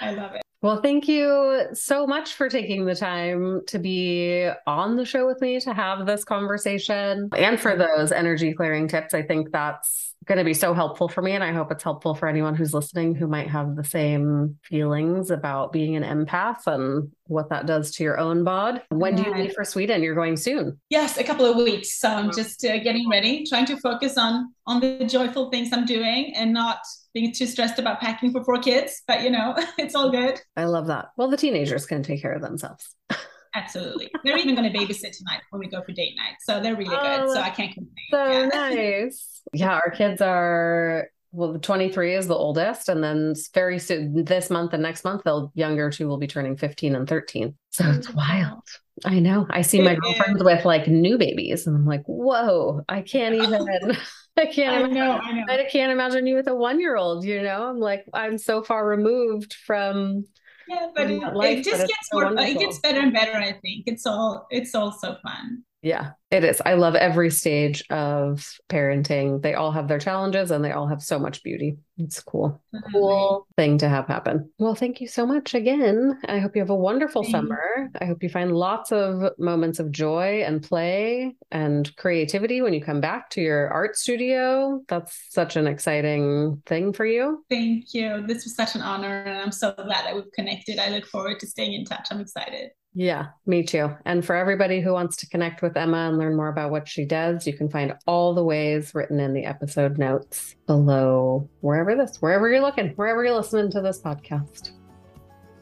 I 0.00 0.12
love 0.12 0.34
it. 0.34 0.42
Well, 0.62 0.82
thank 0.82 1.08
you 1.08 1.68
so 1.72 2.06
much 2.06 2.34
for 2.34 2.50
taking 2.50 2.84
the 2.84 2.94
time 2.94 3.62
to 3.68 3.78
be 3.78 4.50
on 4.66 4.96
the 4.96 5.06
show 5.06 5.26
with 5.26 5.40
me 5.40 5.58
to 5.60 5.72
have 5.72 6.04
this 6.04 6.22
conversation 6.22 7.30
and 7.34 7.58
for 7.58 7.76
those 7.76 8.12
energy 8.12 8.52
clearing 8.52 8.86
tips. 8.86 9.14
I 9.14 9.22
think 9.22 9.52
that's 9.52 10.09
going 10.26 10.38
to 10.38 10.44
be 10.44 10.54
so 10.54 10.74
helpful 10.74 11.08
for 11.08 11.22
me. 11.22 11.32
And 11.32 11.42
I 11.42 11.52
hope 11.52 11.72
it's 11.72 11.82
helpful 11.82 12.14
for 12.14 12.28
anyone 12.28 12.54
who's 12.54 12.74
listening 12.74 13.14
who 13.14 13.26
might 13.26 13.48
have 13.48 13.76
the 13.76 13.84
same 13.84 14.58
feelings 14.62 15.30
about 15.30 15.72
being 15.72 15.96
an 15.96 16.02
empath 16.02 16.66
and 16.66 17.10
what 17.26 17.48
that 17.50 17.66
does 17.66 17.92
to 17.92 18.04
your 18.04 18.18
own 18.18 18.44
bod. 18.44 18.82
When 18.90 19.16
do 19.16 19.22
you 19.22 19.34
leave 19.34 19.52
for 19.52 19.64
Sweden? 19.64 20.02
You're 20.02 20.14
going 20.14 20.36
soon. 20.36 20.78
Yes, 20.90 21.16
a 21.16 21.24
couple 21.24 21.46
of 21.46 21.56
weeks. 21.56 21.98
So 21.98 22.08
I'm 22.08 22.30
just 22.32 22.64
uh, 22.64 22.78
getting 22.78 23.08
ready, 23.08 23.44
trying 23.46 23.66
to 23.66 23.76
focus 23.78 24.18
on 24.18 24.52
on 24.66 24.80
the 24.80 25.04
joyful 25.06 25.50
things 25.50 25.70
I'm 25.72 25.86
doing 25.86 26.34
and 26.36 26.52
not 26.52 26.80
being 27.14 27.32
too 27.32 27.46
stressed 27.46 27.78
about 27.78 28.00
packing 28.00 28.32
for 28.32 28.44
four 28.44 28.58
kids. 28.58 29.02
But 29.06 29.22
you 29.22 29.30
know, 29.30 29.54
it's 29.78 29.94
all 29.94 30.10
good. 30.10 30.40
I 30.56 30.64
love 30.64 30.88
that. 30.88 31.10
Well, 31.16 31.28
the 31.28 31.36
teenagers 31.36 31.86
can 31.86 32.02
take 32.02 32.20
care 32.20 32.32
of 32.32 32.42
themselves. 32.42 32.94
Absolutely. 33.54 34.10
They're 34.24 34.38
even 34.38 34.54
going 34.54 34.70
to 34.72 34.78
babysit 34.78 35.16
tonight 35.16 35.42
when 35.50 35.60
we 35.60 35.68
go 35.68 35.82
for 35.82 35.92
date 35.92 36.14
night. 36.16 36.36
So 36.40 36.60
they're 36.60 36.76
really 36.76 36.94
oh, 36.94 37.26
good. 37.26 37.34
So 37.34 37.40
I 37.40 37.50
can't 37.50 37.74
complain. 37.74 38.06
So 38.10 38.24
yeah. 38.24 38.46
nice. 38.52 39.42
Yeah, 39.52 39.72
our 39.72 39.90
kids 39.90 40.20
are 40.20 41.08
well, 41.32 41.52
the 41.52 41.58
23 41.60 42.16
is 42.16 42.26
the 42.26 42.34
oldest, 42.34 42.88
and 42.88 43.04
then 43.04 43.34
very 43.54 43.78
soon 43.78 44.24
this 44.24 44.50
month 44.50 44.72
and 44.72 44.82
next 44.82 45.04
month, 45.04 45.22
the 45.24 45.48
younger 45.54 45.90
two 45.90 46.08
will 46.08 46.18
be 46.18 46.26
turning 46.26 46.56
15 46.56 46.96
and 46.96 47.08
13. 47.08 47.54
So 47.70 47.88
it's 47.88 48.08
mm-hmm. 48.08 48.16
wild. 48.16 48.62
I 49.04 49.20
know. 49.20 49.46
I 49.48 49.62
see 49.62 49.80
my 49.80 49.94
girlfriends 49.94 50.42
with 50.42 50.64
like 50.64 50.88
new 50.88 51.18
babies, 51.18 51.66
and 51.66 51.76
I'm 51.76 51.86
like, 51.86 52.02
whoa, 52.06 52.82
I 52.88 53.02
can't 53.02 53.34
even. 53.42 53.96
I 54.36 54.46
can't. 54.46 54.86
I 54.86 54.88
know, 54.88 55.18
I 55.18 55.32
know. 55.32 55.44
I 55.48 55.68
can't 55.70 55.92
imagine 55.92 56.26
you 56.26 56.34
with 56.34 56.48
a 56.48 56.54
one 56.54 56.80
year 56.80 56.96
old. 56.96 57.24
You 57.24 57.42
know, 57.42 57.68
I'm 57.68 57.78
like, 57.78 58.06
I'm 58.12 58.36
so 58.36 58.62
far 58.62 58.86
removed 58.86 59.54
from 59.54 60.24
yeah, 60.70 60.86
but 60.94 61.10
it, 61.10 61.34
life, 61.34 61.58
it 61.58 61.64
just 61.64 61.86
gets 61.86 62.08
so 62.10 62.18
more. 62.18 62.24
Wonderful. 62.26 62.50
It 62.50 62.58
gets 62.58 62.78
better 62.78 63.00
and 63.00 63.12
better. 63.12 63.36
I 63.36 63.52
think 63.52 63.84
it's 63.86 64.06
all 64.06 64.46
it's 64.50 64.74
all 64.74 64.92
so 64.92 65.16
fun. 65.22 65.64
Yeah, 65.82 66.10
it 66.30 66.44
is. 66.44 66.60
I 66.64 66.74
love 66.74 66.94
every 66.94 67.30
stage 67.30 67.82
of 67.88 68.46
parenting. 68.68 69.40
They 69.40 69.54
all 69.54 69.72
have 69.72 69.88
their 69.88 69.98
challenges 69.98 70.50
and 70.50 70.62
they 70.62 70.72
all 70.72 70.86
have 70.86 71.02
so 71.02 71.18
much 71.18 71.42
beauty. 71.42 71.78
It's 71.96 72.20
cool. 72.20 72.62
Mm-hmm. 72.74 72.92
Cool 72.92 73.46
thing 73.56 73.78
to 73.78 73.88
have 73.88 74.06
happen. 74.06 74.50
Well, 74.58 74.74
thank 74.74 75.00
you 75.00 75.08
so 75.08 75.24
much 75.24 75.54
again. 75.54 76.18
I 76.28 76.38
hope 76.38 76.54
you 76.54 76.60
have 76.60 76.70
a 76.70 76.76
wonderful 76.76 77.22
Thanks. 77.22 77.32
summer. 77.32 77.90
I 77.98 78.04
hope 78.04 78.22
you 78.22 78.28
find 78.28 78.52
lots 78.52 78.92
of 78.92 79.32
moments 79.38 79.78
of 79.78 79.90
joy 79.90 80.42
and 80.46 80.62
play 80.62 81.34
and 81.50 81.94
creativity 81.96 82.60
when 82.60 82.74
you 82.74 82.82
come 82.82 83.00
back 83.00 83.30
to 83.30 83.40
your 83.40 83.68
art 83.70 83.96
studio. 83.96 84.82
That's 84.88 85.18
such 85.30 85.56
an 85.56 85.66
exciting 85.66 86.62
thing 86.66 86.92
for 86.92 87.06
you. 87.06 87.44
Thank 87.48 87.94
you. 87.94 88.22
This 88.26 88.44
was 88.44 88.54
such 88.54 88.74
an 88.74 88.82
honor 88.82 89.22
and 89.22 89.38
I'm 89.38 89.52
so 89.52 89.72
glad 89.72 90.04
that 90.04 90.14
we've 90.14 90.32
connected. 90.32 90.78
I 90.78 90.90
look 90.90 91.06
forward 91.06 91.40
to 91.40 91.46
staying 91.46 91.72
in 91.72 91.86
touch. 91.86 92.08
I'm 92.10 92.20
excited. 92.20 92.70
Yeah, 92.94 93.28
me 93.46 93.62
too. 93.62 93.90
And 94.04 94.24
for 94.24 94.34
everybody 94.34 94.80
who 94.80 94.92
wants 94.92 95.16
to 95.18 95.28
connect 95.28 95.62
with 95.62 95.76
Emma 95.76 96.08
and 96.08 96.18
learn 96.18 96.36
more 96.36 96.48
about 96.48 96.72
what 96.72 96.88
she 96.88 97.04
does, 97.04 97.46
you 97.46 97.52
can 97.52 97.68
find 97.68 97.94
all 98.06 98.34
the 98.34 98.42
ways 98.42 98.94
written 98.94 99.20
in 99.20 99.32
the 99.32 99.44
episode 99.44 99.96
notes 99.96 100.56
below 100.66 101.48
wherever 101.60 101.94
this, 101.94 102.16
wherever 102.20 102.48
you're 102.48 102.60
looking, 102.60 102.88
wherever 102.96 103.24
you're 103.24 103.36
listening 103.36 103.70
to 103.70 103.80
this 103.80 104.00
podcast. 104.00 104.72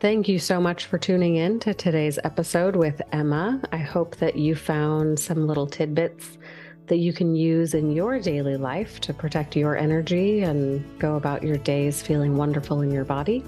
Thank 0.00 0.28
you 0.28 0.38
so 0.38 0.60
much 0.60 0.86
for 0.86 0.96
tuning 0.96 1.36
in 1.36 1.58
to 1.60 1.74
today's 1.74 2.18
episode 2.24 2.76
with 2.76 3.02
Emma. 3.12 3.60
I 3.72 3.78
hope 3.78 4.16
that 4.16 4.36
you 4.36 4.54
found 4.54 5.18
some 5.18 5.46
little 5.46 5.66
tidbits 5.66 6.38
that 6.86 6.98
you 6.98 7.12
can 7.12 7.34
use 7.34 7.74
in 7.74 7.90
your 7.90 8.18
daily 8.18 8.56
life 8.56 9.00
to 9.00 9.12
protect 9.12 9.54
your 9.54 9.76
energy 9.76 10.42
and 10.42 10.98
go 10.98 11.16
about 11.16 11.42
your 11.42 11.58
days 11.58 12.00
feeling 12.00 12.36
wonderful 12.36 12.80
in 12.80 12.90
your 12.90 13.04
body. 13.04 13.44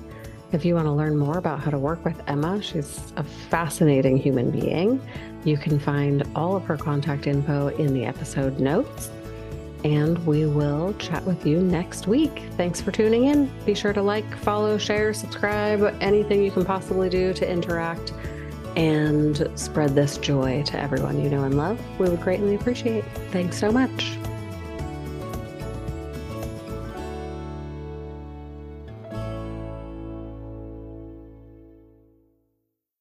If 0.52 0.64
you 0.64 0.74
want 0.74 0.86
to 0.86 0.92
learn 0.92 1.16
more 1.16 1.38
about 1.38 1.60
how 1.60 1.70
to 1.70 1.78
work 1.78 2.04
with 2.04 2.20
Emma, 2.26 2.60
she's 2.60 3.12
a 3.16 3.22
fascinating 3.22 4.16
human 4.16 4.50
being. 4.50 5.00
You 5.44 5.56
can 5.56 5.78
find 5.78 6.24
all 6.34 6.56
of 6.56 6.64
her 6.64 6.76
contact 6.76 7.28
info 7.28 7.68
in 7.68 7.94
the 7.94 8.04
episode 8.04 8.58
notes. 8.58 9.10
And 9.84 10.24
we 10.26 10.46
will 10.46 10.92
chat 10.94 11.24
with 11.24 11.46
you 11.46 11.60
next 11.60 12.06
week. 12.06 12.42
Thanks 12.56 12.80
for 12.80 12.90
tuning 12.90 13.26
in. 13.26 13.50
Be 13.64 13.74
sure 13.74 13.92
to 13.92 14.02
like, 14.02 14.36
follow, 14.38 14.76
share, 14.76 15.14
subscribe, 15.14 15.96
anything 16.00 16.42
you 16.42 16.50
can 16.50 16.64
possibly 16.64 17.08
do 17.08 17.32
to 17.32 17.50
interact 17.50 18.12
and 18.76 19.50
spread 19.54 19.94
this 19.94 20.18
joy 20.18 20.62
to 20.64 20.78
everyone 20.78 21.22
you 21.22 21.30
know 21.30 21.44
and 21.44 21.56
love. 21.56 21.80
We 21.98 22.08
would 22.08 22.20
greatly 22.20 22.56
appreciate. 22.56 23.04
Thanks 23.30 23.56
so 23.56 23.72
much. 23.72 24.19